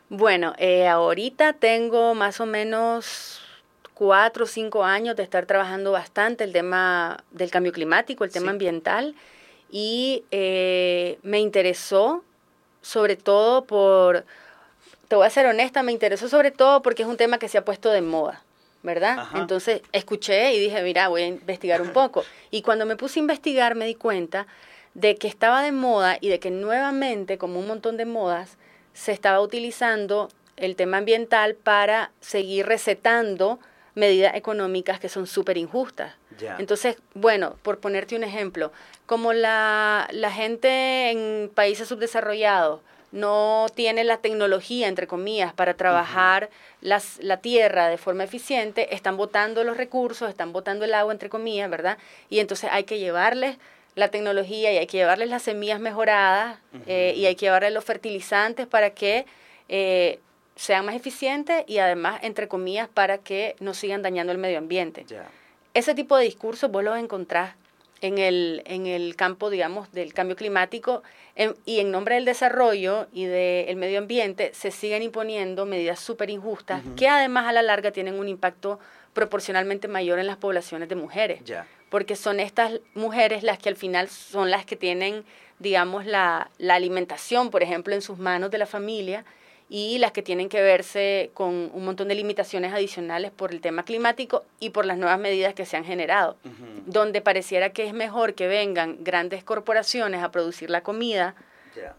Bueno, 0.09 0.55
eh, 0.59 0.87
ahorita 0.87 1.55
tengo 1.55 2.14
más 2.14 2.40
o 2.40 2.46
menos 2.46 3.40
cuatro 3.94 4.44
o 4.44 4.46
cinco 4.46 4.85
años 4.85 5.16
de 5.16 5.22
estar 5.22 5.46
trabajando 5.46 5.90
bastante 5.90 6.44
el 6.44 6.52
tema 6.52 7.24
del 7.31 7.50
cambio 7.50 7.72
climático, 7.72 8.24
el 8.24 8.31
tema 8.31 8.50
ambiental, 8.50 9.14
y 9.70 10.24
eh, 10.31 11.18
me 11.22 11.40
interesó 11.40 12.22
sobre 12.83 13.16
todo 13.16 13.64
por, 13.64 14.24
te 15.09 15.16
voy 15.16 15.26
a 15.26 15.31
ser 15.31 15.46
honesta, 15.46 15.83
me 15.83 15.92
interesó 15.92 16.29
sobre 16.29 16.52
todo 16.52 16.83
porque 16.83 17.02
es 17.02 17.09
un 17.09 17.16
tema 17.16 17.38
que 17.38 17.48
se 17.48 17.59
ha 17.59 17.64
puesto 17.64 17.90
de 17.90 18.02
moda. 18.02 18.42
¿verdad? 18.83 19.26
Entonces 19.35 19.83
escuché 19.90 20.55
y 20.55 20.61
dije, 20.61 20.81
mira, 20.83 21.09
voy 21.09 21.22
a 21.22 21.26
investigar 21.26 21.83
un 21.83 21.88
poco. 21.92 22.24
Y 22.52 22.62
cuando 22.62 22.87
me 22.87 22.94
puse 22.94 23.18
a 23.18 23.22
investigar 23.22 23.74
me 23.74 23.85
di 23.85 23.96
cuenta 23.96 24.46
de 24.96 25.16
que 25.16 25.28
estaba 25.28 25.62
de 25.62 25.72
moda 25.72 26.16
y 26.22 26.30
de 26.30 26.40
que 26.40 26.50
nuevamente, 26.50 27.37
como 27.37 27.61
un 27.61 27.66
montón 27.68 27.98
de 27.98 28.06
modas, 28.06 28.56
se 28.94 29.12
estaba 29.12 29.42
utilizando 29.42 30.30
el 30.56 30.74
tema 30.74 30.96
ambiental 30.96 31.54
para 31.54 32.12
seguir 32.20 32.64
recetando 32.64 33.59
medidas 33.94 34.35
económicas 34.35 34.98
que 34.98 35.11
son 35.11 35.26
súper 35.26 35.59
injustas. 35.59 36.14
Entonces, 36.59 36.96
bueno, 37.12 37.56
por 37.62 37.78
ponerte 37.78 38.16
un 38.16 38.24
ejemplo, 38.24 38.72
como 39.04 39.35
la, 39.35 40.09
la 40.12 40.32
gente 40.32 41.11
en 41.11 41.50
países 41.54 41.88
subdesarrollados 41.88 42.80
no 43.12 43.66
tiene 43.74 44.02
la 44.02 44.16
tecnología, 44.16 44.88
entre 44.88 45.06
comillas, 45.06 45.52
para 45.52 45.74
trabajar 45.74 46.48
las, 46.80 47.18
la 47.20 47.37
tierra 47.37 47.88
de 47.88 47.98
forma 47.98 48.24
eficiente, 48.24 48.94
están 48.94 49.18
botando 49.18 49.62
los 49.62 49.76
recursos, 49.76 50.28
están 50.28 50.52
botando 50.52 50.87
el 50.87 50.94
agua, 50.94 51.12
entre 51.12 51.28
comillas, 51.28 51.68
¿verdad? 51.70 51.98
Y 52.30 52.40
entonces 52.40 52.70
hay 52.72 52.85
que 52.85 52.98
llevarles 52.98 53.59
la 53.96 54.09
tecnología 54.09 54.72
y 54.72 54.76
hay 54.76 54.87
que 54.87 54.98
llevarles 54.98 55.28
las 55.30 55.42
semillas 55.42 55.80
mejoradas 55.80 56.59
eh, 56.87 57.14
y 57.16 57.26
hay 57.26 57.35
que 57.35 57.46
llevarles 57.46 57.72
los 57.72 57.85
fertilizantes 57.85 58.66
para 58.66 58.90
que 58.90 59.26
eh, 59.68 60.20
sean 60.54 60.85
más 60.85 60.94
eficientes 60.94 61.64
y 61.66 61.78
además, 61.78 62.20
entre 62.22 62.46
comillas, 62.46 62.88
para 62.88 63.18
que 63.18 63.56
no 63.59 63.74
sigan 63.74 64.02
dañando 64.02 64.32
el 64.32 64.38
medio 64.38 64.59
ambiente. 64.59 65.04
Ese 65.72 65.94
tipo 65.94 66.16
de 66.16 66.24
discursos 66.24 66.70
vos 66.70 66.85
los 66.85 66.98
encontrás 66.98 67.54
en 68.02 68.18
el, 68.18 68.62
en 68.66 68.87
el 68.87 69.16
campo, 69.16 69.48
digamos, 69.48 69.90
del 69.92 70.12
cambio 70.12 70.37
climático 70.37 71.02
y 71.64 71.80
en 71.80 71.90
nombre 71.90 72.16
del 72.16 72.26
desarrollo 72.26 73.09
y 73.12 73.24
del 73.24 73.76
medio 73.76 73.98
ambiente 73.98 74.52
se 74.54 74.70
siguen 74.70 75.02
imponiendo 75.02 75.64
medidas 75.64 76.00
súper 76.00 76.30
injustas 76.30 76.82
que 76.96 77.09
además 77.09 77.46
a 77.46 77.52
la 77.52 77.62
larga 77.62 77.90
tienen 77.92 78.18
un 78.18 78.28
impacto 78.28 78.78
proporcionalmente 79.16 79.88
mayor 79.88 80.18
en 80.18 80.26
las 80.26 80.37
poblaciones 80.37 80.90
de 80.90 80.94
mujeres. 80.94 81.40
Porque 81.88 82.16
son 82.16 82.38
estas 82.38 82.81
mujeres 82.94 83.42
las 83.42 83.59
que 83.59 83.70
al 83.70 83.76
final 83.76 84.11
son 84.11 84.50
las 84.50 84.66
que 84.66 84.76
tienen, 84.76 85.24
digamos, 85.59 86.05
la, 86.05 86.50
la 86.59 86.74
alimentación, 86.74 87.50
por 87.50 87.62
ejemplo, 87.62 87.94
en 87.94 88.02
sus 88.02 88.18
manos 88.18 88.50
de 88.50 88.59
la 88.59 88.66
familia 88.66 89.24
y 89.70 89.96
las 89.98 90.12
que 90.12 90.22
tienen 90.22 90.50
que 90.50 90.61
verse 90.61 91.31
con 91.33 91.70
un 91.72 91.85
montón 91.85 92.09
de 92.09 92.14
limitaciones 92.14 92.74
adicionales 92.74 93.31
por 93.31 93.52
el 93.52 93.62
tema 93.62 93.85
climático 93.85 94.44
y 94.61 94.68
por 94.70 94.85
las 94.85 94.98
nuevas 94.98 95.18
medidas 95.18 95.55
que 95.55 95.64
se 95.64 95.79
han 95.79 95.85
generado, 95.87 96.37
donde 96.85 97.22
pareciera 97.22 97.70
que 97.70 97.87
es 97.87 97.94
mejor 97.94 98.35
que 98.35 98.48
vengan 98.48 98.98
grandes 99.02 99.42
corporaciones 99.42 100.22
a 100.22 100.31
producir 100.31 100.68
la 100.68 100.83
comida 100.83 101.35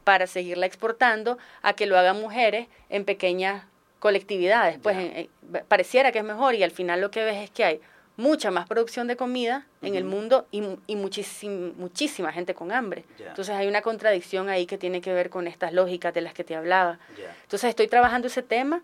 para 0.03 0.27
seguirla 0.27 0.67
exportando, 0.67 1.39
a 1.63 1.73
que 1.73 1.87
lo 1.87 1.97
hagan 1.97 2.21
mujeres 2.21 2.67
en 2.89 3.05
pequeñas 3.05 3.63
colectividades. 3.99 4.79
Pues 4.79 5.27
pareciera 5.67 6.11
que 6.11 6.19
es 6.19 6.25
mejor 6.25 6.55
y 6.55 6.63
al 6.63 6.71
final 6.71 7.01
lo 7.01 7.11
que 7.11 7.23
ves 7.23 7.43
es 7.43 7.49
que 7.51 7.63
hay 7.63 7.81
mucha 8.17 8.49
más 8.49 8.67
producción 8.67 9.07
de 9.07 9.15
comida 9.15 9.67
en 9.83 9.95
el 9.95 10.03
mundo 10.03 10.47
y, 10.51 10.63
y 10.87 10.95
muchísima 10.95 12.33
gente 12.33 12.55
con 12.55 12.71
hambre. 12.71 13.05
Entonces 13.19 13.55
hay 13.55 13.67
una 13.67 13.81
contradicción 13.81 14.49
ahí 14.49 14.65
que 14.65 14.77
tiene 14.77 15.01
que 15.01 15.13
ver 15.13 15.29
con 15.29 15.47
estas 15.47 15.71
lógicas 15.71 16.13
de 16.13 16.21
las 16.21 16.33
que 16.33 16.43
te 16.43 16.55
hablaba. 16.55 16.99
Entonces 17.43 17.69
estoy 17.69 17.87
trabajando 17.87 18.27
ese 18.27 18.41
tema. 18.41 18.81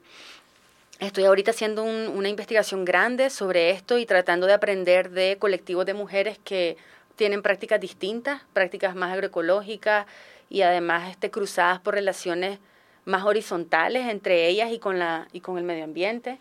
Estoy 1.00 1.26
ahorita 1.26 1.52
haciendo 1.52 1.84
una 1.84 2.30
investigación 2.30 2.86
grande 2.86 3.32
sobre 3.32 3.72
esto 3.72 3.98
y 3.98 4.06
tratando 4.06 4.46
de 4.46 4.54
aprender 4.54 5.10
de 5.10 5.38
colectivos 5.40 5.86
de 5.88 5.96
mujeres 5.96 6.40
que 6.44 6.78
tienen 7.16 7.42
prácticas 7.42 7.80
distintas, 7.80 8.42
prácticas 8.54 8.96
más 8.96 9.12
agroecológicas 9.12 10.06
y 10.50 10.62
además 10.62 11.10
este, 11.10 11.32
cruzadas 11.32 11.80
por 11.80 11.96
relaciones 11.96 12.60
más 13.06 13.24
horizontales 13.24 14.10
entre 14.10 14.48
ellas 14.48 14.72
y 14.72 14.80
con, 14.80 15.00
la, 15.00 15.28
y 15.34 15.42
con 15.42 15.58
el 15.58 15.64
medio 15.64 15.84
ambiente. 15.84 16.38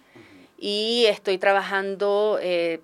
Y 0.58 1.06
estoy 1.06 1.38
trabajando, 1.38 2.38
eh, 2.40 2.80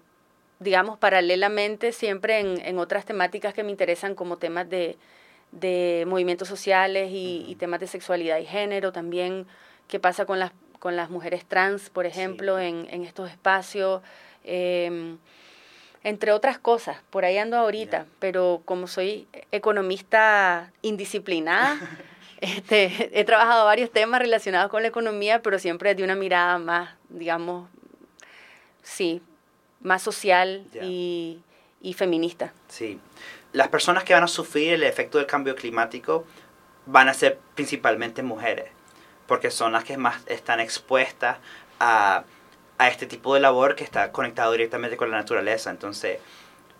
digamos, 0.59 0.99
paralelamente 0.99 1.93
siempre 1.93 2.41
en, 2.41 2.61
en, 2.65 2.79
otras 2.79 3.05
temáticas 3.05 3.55
que 3.55 3.63
me 3.63 3.71
interesan 3.71 4.15
como 4.15 4.37
temas 4.37 4.69
de, 4.69 4.97
de 5.53 6.05
movimientos 6.09 6.49
sociales 6.49 7.11
y, 7.13 7.57
temas 7.59 7.81
de 7.81 7.87
sexualidad 7.87 8.39
y 8.39 8.47
género, 8.47 8.93
también. 8.93 9.47
Qué 9.87 10.01
pasa 10.01 10.27
con 10.27 10.39
las, 10.39 10.53
con 10.81 10.97
las 10.97 11.09
mujeres 11.09 11.45
trans, 11.45 11.89
por 11.89 12.05
ejemplo, 12.05 12.59
en, 12.59 12.89
en, 12.91 13.05
estos 13.05 13.31
espacios. 13.31 14.03
Eh, 14.45 15.17
entre 16.05 16.33
otras 16.33 16.59
cosas, 16.59 16.99
por 17.11 17.25
ahí 17.25 17.39
ando 17.39 17.57
ahorita, 17.57 18.07
pero 18.19 18.63
como 18.65 18.87
soy 18.87 19.27
economista 19.51 20.73
indisciplinada, 20.83 21.79
este, 22.41 23.11
he 23.19 23.25
trabajado 23.25 23.65
varios 23.65 23.91
temas 23.91 24.21
relacionados 24.21 24.71
con 24.71 24.83
la 24.83 24.89
economía, 24.89 25.43
pero 25.43 25.59
siempre 25.59 25.95
de 25.95 26.05
una 26.05 26.15
mirada 26.15 26.59
más, 26.59 26.91
digamos, 27.09 27.69
sí, 28.83 29.23
más 29.81 30.03
social 30.03 30.65
y, 30.83 31.41
y 31.81 31.95
feminista. 31.95 32.53
Sí. 32.69 33.01
Las 33.53 33.69
personas 33.69 34.05
que 34.05 34.15
van 34.15 34.25
a 34.25 34.29
sufrir 34.29 34.75
el 34.75 34.83
efecto 34.83 35.19
del 35.19 35.27
cambio 35.27 35.55
climático 35.55 36.25
van 36.87 37.09
a 37.09 37.15
ser 37.15 37.39
principalmente 37.55 38.23
mujeres, 38.23 38.71
porque 39.27 39.51
son 39.51 39.73
las 39.73 39.85
que 39.85 39.97
más 39.97 40.23
están 40.27 40.61
expuestas 40.61 41.39
a 41.81 42.25
a 42.79 42.89
este 42.89 43.07
tipo 43.07 43.35
de 43.35 43.41
labor 43.41 43.75
que 43.75 43.85
está 43.85 44.13
conectado 44.13 44.53
directamente 44.53 44.97
con 44.97 45.11
la 45.11 45.19
naturaleza. 45.19 45.71
Entonces, 45.71 46.19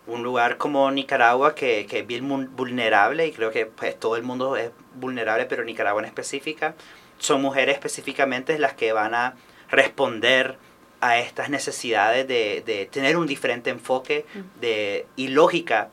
un 0.09 0.23
lugar 0.23 0.57
como 0.57 0.89
Nicaragua 0.91 1.55
que, 1.55 1.85
que 1.85 1.99
es 1.99 2.07
bien 2.07 2.27
vulnerable 2.55 3.27
y 3.27 3.31
creo 3.31 3.51
que 3.51 3.65
pues, 3.65 3.99
todo 3.99 4.15
el 4.15 4.23
mundo 4.23 4.55
es 4.55 4.71
vulnerable, 4.95 5.45
pero 5.45 5.63
Nicaragua 5.63 6.01
en 6.01 6.07
específica, 6.07 6.75
son 7.17 7.41
mujeres 7.41 7.75
específicamente 7.75 8.57
las 8.59 8.73
que 8.73 8.93
van 8.93 9.13
a 9.13 9.35
responder 9.69 10.57
a 11.01 11.19
estas 11.19 11.49
necesidades 11.49 12.27
de, 12.27 12.63
de 12.65 12.85
tener 12.85 13.17
un 13.17 13.27
diferente 13.27 13.69
enfoque 13.69 14.25
de, 14.59 15.05
y 15.15 15.29
lógica 15.29 15.89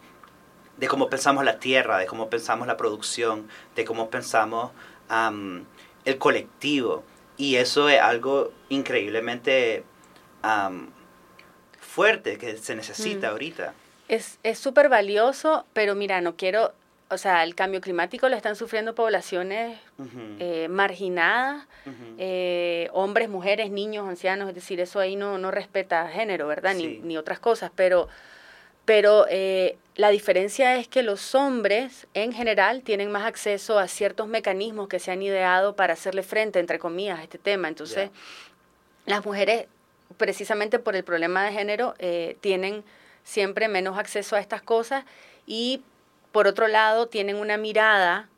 de 0.76 0.88
cómo 0.88 1.08
pensamos 1.08 1.44
la 1.44 1.58
tierra, 1.58 1.98
de 1.98 2.06
cómo 2.06 2.28
pensamos 2.28 2.66
la 2.66 2.76
producción, 2.76 3.48
de 3.74 3.84
cómo 3.84 4.10
pensamos 4.10 4.72
el 6.04 6.18
colectivo. 6.18 7.04
Y 7.36 7.56
eso 7.56 7.88
es 7.88 8.00
algo 8.00 8.52
increíblemente 8.68 9.84
fuerte 11.80 12.38
que 12.38 12.56
se 12.58 12.74
necesita 12.74 13.28
mm. 13.28 13.30
ahorita. 13.30 13.74
Es 14.08 14.38
súper 14.58 14.88
valioso, 14.88 15.66
pero 15.72 15.94
mira, 15.94 16.20
no 16.20 16.36
quiero, 16.36 16.72
o 17.10 17.18
sea, 17.18 17.42
el 17.42 17.54
cambio 17.54 17.80
climático 17.80 18.28
lo 18.28 18.36
están 18.36 18.56
sufriendo 18.56 18.94
poblaciones 18.94 19.78
eh, 20.38 20.68
marginadas, 20.68 21.66
eh, 22.18 22.88
hombres, 22.92 23.28
mujeres, 23.28 23.70
niños, 23.70 24.08
ancianos, 24.08 24.48
es 24.48 24.54
decir, 24.54 24.80
eso 24.80 25.00
ahí 25.00 25.16
no, 25.16 25.38
no 25.38 25.50
respeta 25.50 26.08
género, 26.08 26.46
¿verdad? 26.46 26.74
Ni, 26.74 26.98
ni 26.98 27.16
otras 27.16 27.40
cosas, 27.40 27.70
pero, 27.74 28.08
pero 28.84 29.26
eh, 29.28 29.76
la 29.96 30.10
diferencia 30.10 30.76
es 30.76 30.86
que 30.86 31.02
los 31.02 31.34
hombres 31.34 32.06
en 32.14 32.32
general 32.32 32.82
tienen 32.82 33.10
más 33.10 33.24
acceso 33.24 33.78
a 33.78 33.88
ciertos 33.88 34.28
mecanismos 34.28 34.88
que 34.88 35.00
se 35.00 35.10
han 35.10 35.22
ideado 35.22 35.74
para 35.74 35.94
hacerle 35.94 36.22
frente, 36.22 36.60
entre 36.60 36.78
comillas, 36.78 37.18
a 37.18 37.22
este 37.22 37.38
tema. 37.38 37.66
Entonces, 37.66 38.10
las 39.04 39.24
mujeres 39.24 39.66
precisamente 40.16 40.78
por 40.78 40.96
el 40.96 41.04
problema 41.04 41.44
de 41.44 41.52
género, 41.52 41.94
eh, 41.98 42.36
tienen 42.40 42.84
siempre 43.26 43.66
menos 43.66 43.98
acceso 43.98 44.36
a 44.36 44.40
estas 44.40 44.62
cosas. 44.62 45.04
Y 45.46 45.82
por 46.32 46.46
otro 46.46 46.68
lado 46.68 47.08
tienen 47.08 47.36
una 47.36 47.56
mirada, 47.56 48.28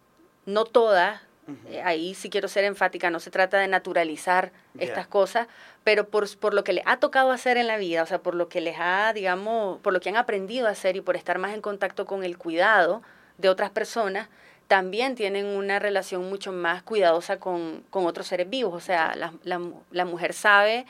no 0.47 0.65
todas, 0.65 1.21
eh, 1.69 1.83
ahí 1.83 2.15
sí 2.15 2.31
quiero 2.31 2.49
ser 2.49 2.65
enfática, 2.65 3.11
no 3.11 3.21
se 3.21 3.31
trata 3.31 3.59
de 3.59 3.69
naturalizar 3.69 4.51
estas 4.79 5.07
cosas, 5.07 5.47
pero 5.85 6.09
por, 6.09 6.37
por 6.39 6.55
lo 6.55 6.65
que 6.65 6.73
les 6.73 6.85
ha 6.87 6.99
tocado 6.99 7.33
hacer 7.33 7.57
en 7.57 7.67
la 7.67 7.77
vida, 7.77 8.03
o 8.03 8.07
sea, 8.07 8.19
por 8.19 8.35
lo 8.35 8.49
que 8.49 8.61
les 8.61 8.77
ha, 8.79 9.13
digamos, 9.13 9.79
por 9.81 9.93
lo 9.93 10.01
que 10.01 10.09
han 10.09 10.17
aprendido 10.17 10.67
a 10.67 10.71
hacer 10.71 10.97
y 10.97 11.01
por 11.01 11.17
estar 11.17 11.39
más 11.39 11.55
en 11.55 11.61
contacto 11.61 12.07
con 12.07 12.25
el 12.25 12.39
cuidado 12.39 13.03
de 13.37 13.49
otras 13.49 13.71
personas, 13.71 14.29
también 14.69 15.15
tienen 15.15 15.47
una 15.47 15.79
relación 15.79 16.29
mucho 16.29 16.53
más 16.53 16.83
cuidadosa 16.83 17.39
con, 17.39 17.83
con 17.91 18.07
otros 18.07 18.27
seres 18.27 18.49
vivos. 18.49 18.75
O 18.75 18.81
sea, 18.81 19.15
la, 19.17 19.33
la, 19.43 19.61
la 19.91 20.05
mujer 20.05 20.35
sabe 20.35 20.87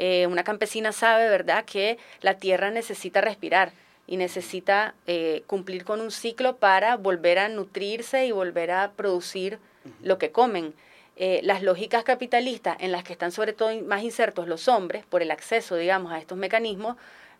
eh, 0.00 0.28
una 0.28 0.44
campesina 0.44 0.92
sabe, 0.92 1.28
¿verdad?, 1.28 1.64
que 1.64 1.98
la 2.20 2.34
tierra 2.34 2.70
necesita 2.70 3.20
respirar 3.20 3.72
y 4.06 4.16
necesita 4.16 4.94
eh, 5.08 5.42
cumplir 5.48 5.84
con 5.84 6.00
un 6.00 6.12
ciclo 6.12 6.56
para 6.56 6.96
volver 6.96 7.40
a 7.40 7.48
nutrirse 7.48 8.24
y 8.24 8.30
volver 8.30 8.70
a 8.70 8.92
producir 8.92 9.58
lo 10.00 10.16
que 10.16 10.30
comen. 10.30 10.72
Eh, 11.16 11.40
las 11.42 11.64
lógicas 11.64 12.04
capitalistas 12.04 12.76
en 12.78 12.92
las 12.92 13.02
que 13.02 13.12
están 13.12 13.32
sobre 13.32 13.52
todo 13.52 13.74
más 13.82 14.04
insertos 14.04 14.46
los 14.46 14.68
hombres 14.68 15.04
por 15.04 15.20
el 15.20 15.32
acceso, 15.32 15.74
digamos, 15.74 16.12
a 16.12 16.18
estos 16.18 16.38
mecanismos, 16.38 16.96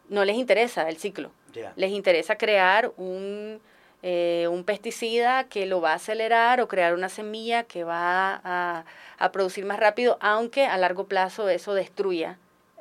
no 0.08 0.24
les 0.24 0.34
interesa 0.34 0.88
el 0.88 0.96
ciclo. 0.96 1.30
Les 1.76 1.92
interesa 1.92 2.36
crear 2.36 2.90
un, 2.96 3.60
un 4.02 4.64
pesticida 4.64 5.44
que 5.44 5.64
lo 5.66 5.80
va 5.80 5.92
a 5.92 5.94
acelerar 5.94 6.60
o 6.60 6.66
crear 6.66 6.92
una 6.92 7.08
semilla 7.08 7.62
que 7.62 7.84
va 7.84 8.40
a, 8.42 8.84
a 9.18 9.32
producir 9.32 9.64
más 9.64 9.78
rápido, 9.78 10.18
aunque 10.20 10.66
a 10.66 10.76
largo 10.76 11.06
plazo 11.06 11.48
eso 11.48 11.74
destruya 11.74 12.36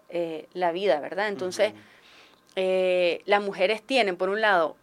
eh, 0.09 0.47
la 0.53 0.71
vida, 0.71 0.99
¿verdad? 0.99 1.27
Entonces, 1.27 1.73
eh, 2.55 3.21
las 3.25 3.41
mujeres 3.41 3.81
tienen, 3.83 4.17
por 4.17 4.29
un 4.29 4.41
lado, 4.41 4.75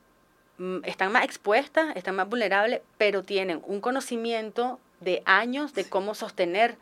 mm, 0.59 0.85
están 0.85 1.13
más 1.13 1.25
expuestas, 1.25 1.97
están 1.97 2.15
más 2.15 2.29
vulnerables, 2.29 2.81
pero 2.99 3.23
tienen 3.23 3.63
un 3.67 3.81
conocimiento 3.81 4.79
de 5.01 5.23
años 5.25 5.75
de 5.75 5.89
cómo 5.89 6.15
sostener 6.15 6.77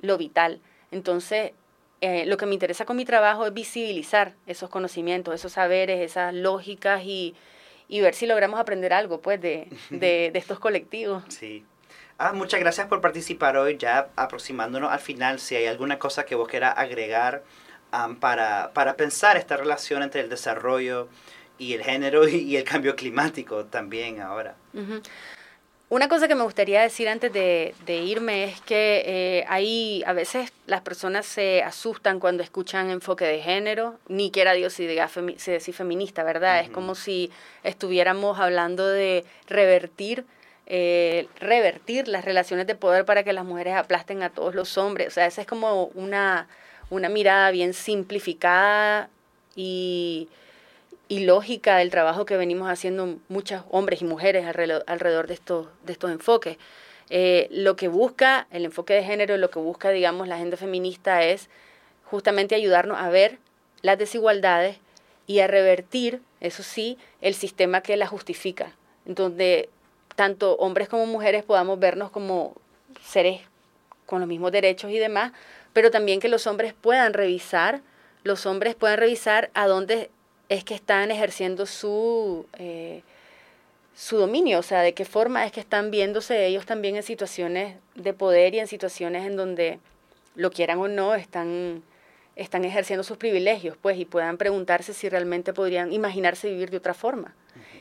lo 0.00 0.18
vital. 0.18 0.60
Entonces, 0.90 1.52
eh, 2.00 2.26
lo 2.26 2.36
que 2.36 2.46
me 2.46 2.54
interesa 2.54 2.84
con 2.84 2.96
mi 2.96 3.04
trabajo 3.04 3.46
es 3.46 3.54
visibilizar 3.54 4.34
esos 4.46 4.68
conocimientos, 4.68 5.34
esos 5.34 5.52
saberes, 5.52 6.00
esas 6.00 6.34
lógicas 6.34 7.02
y, 7.04 7.34
y 7.88 8.00
ver 8.00 8.14
si 8.14 8.26
logramos 8.26 8.60
aprender 8.60 8.92
algo 8.92 9.20
pues 9.20 9.40
de, 9.40 9.68
de, 9.90 10.30
de 10.32 10.38
estos 10.38 10.58
colectivos. 10.58 11.24
Sí. 11.28 11.64
Ah, 12.18 12.32
muchas 12.32 12.60
gracias 12.60 12.86
por 12.86 13.02
participar 13.02 13.58
hoy, 13.58 13.76
ya 13.76 14.08
aproximándonos 14.16 14.90
al 14.90 15.00
final, 15.00 15.38
si 15.38 15.54
hay 15.54 15.66
alguna 15.66 15.98
cosa 15.98 16.24
que 16.24 16.34
vos 16.34 16.48
quieras 16.48 16.74
agregar 16.76 17.44
para, 18.20 18.70
para, 18.72 18.96
pensar 18.96 19.36
esta 19.36 19.56
relación 19.56 20.02
entre 20.02 20.20
el 20.20 20.28
desarrollo 20.28 21.08
y 21.58 21.74
el 21.74 21.82
género 21.82 22.28
y, 22.28 22.56
el 22.56 22.64
cambio 22.64 22.94
climático 22.96 23.64
también 23.64 24.20
ahora. 24.20 24.56
Una 25.88 26.08
cosa 26.08 26.26
que 26.26 26.34
me 26.34 26.42
gustaría 26.42 26.82
decir 26.82 27.08
antes 27.08 27.32
de, 27.32 27.72
irme 27.86 28.44
es 28.44 28.60
que 28.60 29.02
eh, 29.06 29.44
ahí 29.48 30.02
a 30.04 30.12
veces 30.12 30.52
las 30.66 30.80
personas 30.80 31.26
se 31.26 31.62
asustan 31.62 32.18
cuando 32.18 32.42
escuchan 32.42 32.90
enfoque 32.90 33.24
de 33.24 33.40
género, 33.40 33.98
ni 34.08 34.32
quiera 34.32 34.52
Dios 34.52 34.72
si 34.72 34.86
diga 34.86 35.08
si 35.08 35.52
decir 35.52 35.74
feminista, 35.74 36.24
¿verdad? 36.24 36.60
Es 36.60 36.70
como 36.70 36.96
si 36.96 37.30
estuviéramos 37.62 38.40
hablando 38.40 38.86
de 38.86 39.24
revertir 39.46 40.24
eh, 40.68 41.28
revertir 41.38 42.08
las 42.08 42.24
relaciones 42.24 42.66
de 42.66 42.74
poder 42.74 43.04
para 43.04 43.22
que 43.22 43.32
las 43.32 43.44
mujeres 43.44 43.76
aplasten 43.76 44.24
a 44.24 44.30
todos 44.30 44.56
los 44.56 44.76
hombres. 44.78 45.06
O 45.06 45.10
sea, 45.12 45.26
esa 45.26 45.42
es 45.42 45.46
como 45.46 45.84
una, 45.94 46.48
una 46.90 47.08
mirada 47.08 47.50
bien 47.50 47.74
simplificada 47.74 49.08
y, 49.54 50.28
y, 51.08 51.24
lógica 51.24 51.78
del 51.78 51.90
trabajo 51.90 52.26
que 52.26 52.36
venimos 52.36 52.68
haciendo 52.68 53.16
muchos 53.28 53.62
hombres 53.70 54.02
y 54.02 54.04
mujeres 54.04 54.46
alrededor, 54.46 55.26
de, 55.26 55.34
estos, 55.34 55.68
de 55.84 55.92
estos 55.92 56.10
enfoques. 56.10 56.58
Eh, 57.08 57.48
lo 57.50 57.76
que 57.76 57.88
busca 57.88 58.46
el 58.50 58.64
enfoque 58.64 58.94
de 58.94 59.04
género, 59.04 59.36
lo 59.36 59.50
que 59.50 59.58
busca, 59.58 59.90
digamos, 59.90 60.28
la 60.28 60.36
agenda 60.36 60.56
feminista 60.56 61.22
es 61.22 61.48
justamente 62.04 62.54
ayudarnos 62.54 62.98
a 62.98 63.08
ver 63.08 63.38
las 63.82 63.98
desigualdades 63.98 64.78
y 65.26 65.40
a 65.40 65.46
revertir, 65.46 66.20
eso 66.40 66.62
sí, 66.62 66.98
el 67.20 67.34
sistema 67.34 67.80
que 67.80 67.96
la 67.96 68.06
justifica, 68.06 68.72
donde 69.04 69.68
tanto 70.14 70.56
hombres 70.56 70.88
como 70.88 71.06
mujeres 71.06 71.44
podamos 71.44 71.78
vernos 71.78 72.10
como 72.10 72.54
seres 73.02 73.40
con 74.06 74.20
los 74.20 74.28
mismos 74.28 74.52
derechos 74.52 74.90
y 74.90 74.98
demás, 74.98 75.32
pero 75.76 75.90
también 75.90 76.20
que 76.20 76.30
los 76.30 76.46
hombres 76.46 76.72
puedan 76.72 77.12
revisar, 77.12 77.82
los 78.24 78.46
hombres 78.46 78.74
puedan 78.74 78.96
revisar 78.96 79.50
a 79.52 79.66
dónde 79.66 80.08
es 80.48 80.64
que 80.64 80.74
están 80.74 81.10
ejerciendo 81.10 81.66
su, 81.66 82.46
eh, 82.58 83.02
su 83.94 84.16
dominio, 84.16 84.60
o 84.60 84.62
sea, 84.62 84.80
de 84.80 84.94
qué 84.94 85.04
forma 85.04 85.44
es 85.44 85.52
que 85.52 85.60
están 85.60 85.90
viéndose 85.90 86.46
ellos 86.46 86.64
también 86.64 86.96
en 86.96 87.02
situaciones 87.02 87.76
de 87.94 88.14
poder 88.14 88.54
y 88.54 88.60
en 88.60 88.68
situaciones 88.68 89.26
en 89.26 89.36
donde 89.36 89.78
lo 90.34 90.50
quieran 90.50 90.78
o 90.78 90.88
no, 90.88 91.14
están, 91.14 91.82
están 92.36 92.64
ejerciendo 92.64 93.04
sus 93.04 93.18
privilegios, 93.18 93.76
pues, 93.76 93.98
y 93.98 94.06
puedan 94.06 94.38
preguntarse 94.38 94.94
si 94.94 95.10
realmente 95.10 95.52
podrían 95.52 95.92
imaginarse 95.92 96.48
vivir 96.48 96.70
de 96.70 96.78
otra 96.78 96.94
forma. 96.94 97.34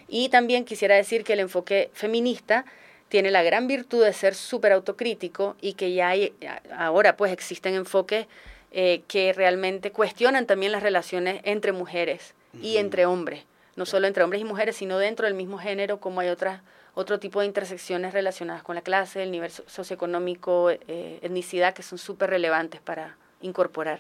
Y 0.10 0.28
también 0.28 0.66
quisiera 0.66 0.96
decir 0.96 1.24
que 1.24 1.32
el 1.32 1.40
enfoque 1.40 1.92
feminista 1.94 2.66
tiene 3.10 3.32
la 3.32 3.44
gran 3.44 3.68
virtud 3.68 4.04
de 4.04 4.14
ser 4.14 4.36
súper 4.36 4.72
autocrítico 4.72 5.56
y 5.62 5.74
que 5.74 5.94
ya 5.94 6.10
hay, 6.10 6.34
ahora 6.78 7.18
pues 7.18 7.32
existen 7.32 7.76
enfoques 7.76 8.28
eh, 8.72 9.04
que 9.08 9.34
realmente 9.34 9.92
cuestionan 9.92 10.46
también 10.46 10.72
las 10.72 10.84
relaciones 10.84 11.42
entre 11.44 11.72
mujeres 11.72 12.34
y 12.62 12.78
entre 12.78 13.06
hombres, 13.06 13.44
no 13.76 13.86
solo 13.86 14.08
entre 14.08 14.24
hombres 14.24 14.42
y 14.42 14.46
mujeres, 14.46 14.78
sino 14.78 14.98
dentro 14.98 15.26
del 15.26 15.36
mismo 15.36 15.58
género, 15.58 16.00
como 16.00 16.22
hay 16.22 16.30
otras 16.30 16.62
otro 16.96 17.20
tipo 17.20 17.42
de 17.42 17.46
intersecciones 17.46 18.14
relacionadas 18.14 18.64
con 18.64 18.76
la 18.76 18.82
clase, 18.82 19.22
el 19.22 19.32
nivel 19.32 19.52
socioeconómico, 19.52 20.72
eh, 20.72 21.20
etnicidad, 21.22 21.74
que 21.74 21.84
son 21.84 21.98
súper 21.98 22.30
relevantes 22.30 22.82
para 22.82 23.18
incorporar. 23.42 24.00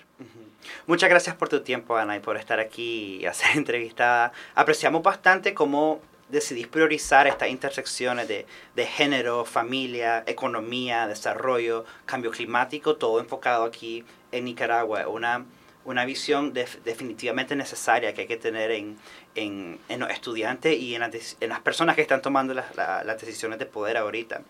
Muchas 0.87 1.09
gracias 1.09 1.35
por 1.35 1.49
tu 1.49 1.61
tiempo, 1.61 1.97
Ana, 1.97 2.15
y 2.15 2.19
por 2.19 2.37
estar 2.37 2.59
aquí 2.59 3.17
y 3.21 3.25
hacer 3.25 3.49
entrevistada. 3.57 4.31
Apreciamos 4.55 5.03
bastante 5.03 5.53
cómo 5.53 5.99
decidís 6.29 6.67
priorizar 6.67 7.27
estas 7.27 7.49
intersecciones 7.49 8.27
de, 8.27 8.45
de, 8.75 8.85
género, 8.85 9.45
familia, 9.45 10.23
economía, 10.25 11.07
desarrollo, 11.07 11.85
cambio 12.05 12.31
climático, 12.31 12.95
todo 12.95 13.19
enfocado 13.19 13.63
aquí 13.63 14.03
en 14.31 14.45
Nicaragua. 14.45 15.07
Una, 15.07 15.45
una 15.85 16.03
visión 16.03 16.51
definitivamente 16.53 17.55
necesaria 17.55 18.13
que 18.13 18.21
hay 18.21 18.27
que 18.27 18.37
tener 18.37 18.71
en, 18.71 18.97
en, 19.35 19.79
en 19.87 19.99
los 19.99 20.09
estudiantes 20.09 20.77
y 20.77 20.95
en, 20.95 21.03
en, 21.03 21.49
las 21.49 21.59
personas 21.59 21.95
que 21.95 22.01
están 22.01 22.21
tomando 22.21 22.53
las, 22.53 22.75
las 22.75 23.21
decisiones 23.21 23.59
de 23.59 23.67
poder 23.67 23.97
ahorita. 23.97 24.41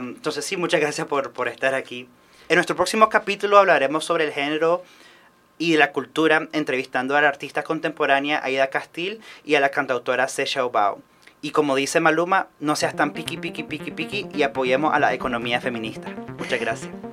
entonces 0.00 0.44
sí, 0.44 0.56
muchas 0.56 0.80
gracias 0.80 1.06
por, 1.06 1.32
por 1.32 1.48
estar 1.48 1.74
aquí. 1.74 2.08
En 2.48 2.56
nuestro 2.56 2.74
próximo 2.74 3.08
capítulo 3.08 3.58
hablaremos 3.58 4.04
sobre 4.04 4.24
el 4.24 4.32
género 4.32 4.82
y 5.62 5.76
la 5.76 5.92
cultura, 5.92 6.48
entrevistando 6.52 7.16
a 7.16 7.20
la 7.20 7.28
artista 7.28 7.62
contemporánea 7.62 8.42
Aida 8.42 8.66
Castil 8.68 9.20
y 9.44 9.54
a 9.54 9.60
la 9.60 9.68
cantautora 9.68 10.26
Sesha 10.26 10.64
Obao. 10.64 11.00
Y 11.40 11.52
como 11.52 11.76
dice 11.76 12.00
Maluma, 12.00 12.48
no 12.58 12.74
seas 12.74 12.96
tan 12.96 13.12
piqui, 13.12 13.36
piqui, 13.36 13.62
piqui, 13.62 13.92
piqui 13.92 14.26
y 14.34 14.42
apoyemos 14.42 14.92
a 14.92 14.98
la 14.98 15.14
economía 15.14 15.60
feminista. 15.60 16.08
Muchas 16.36 16.60
gracias. 16.60 17.11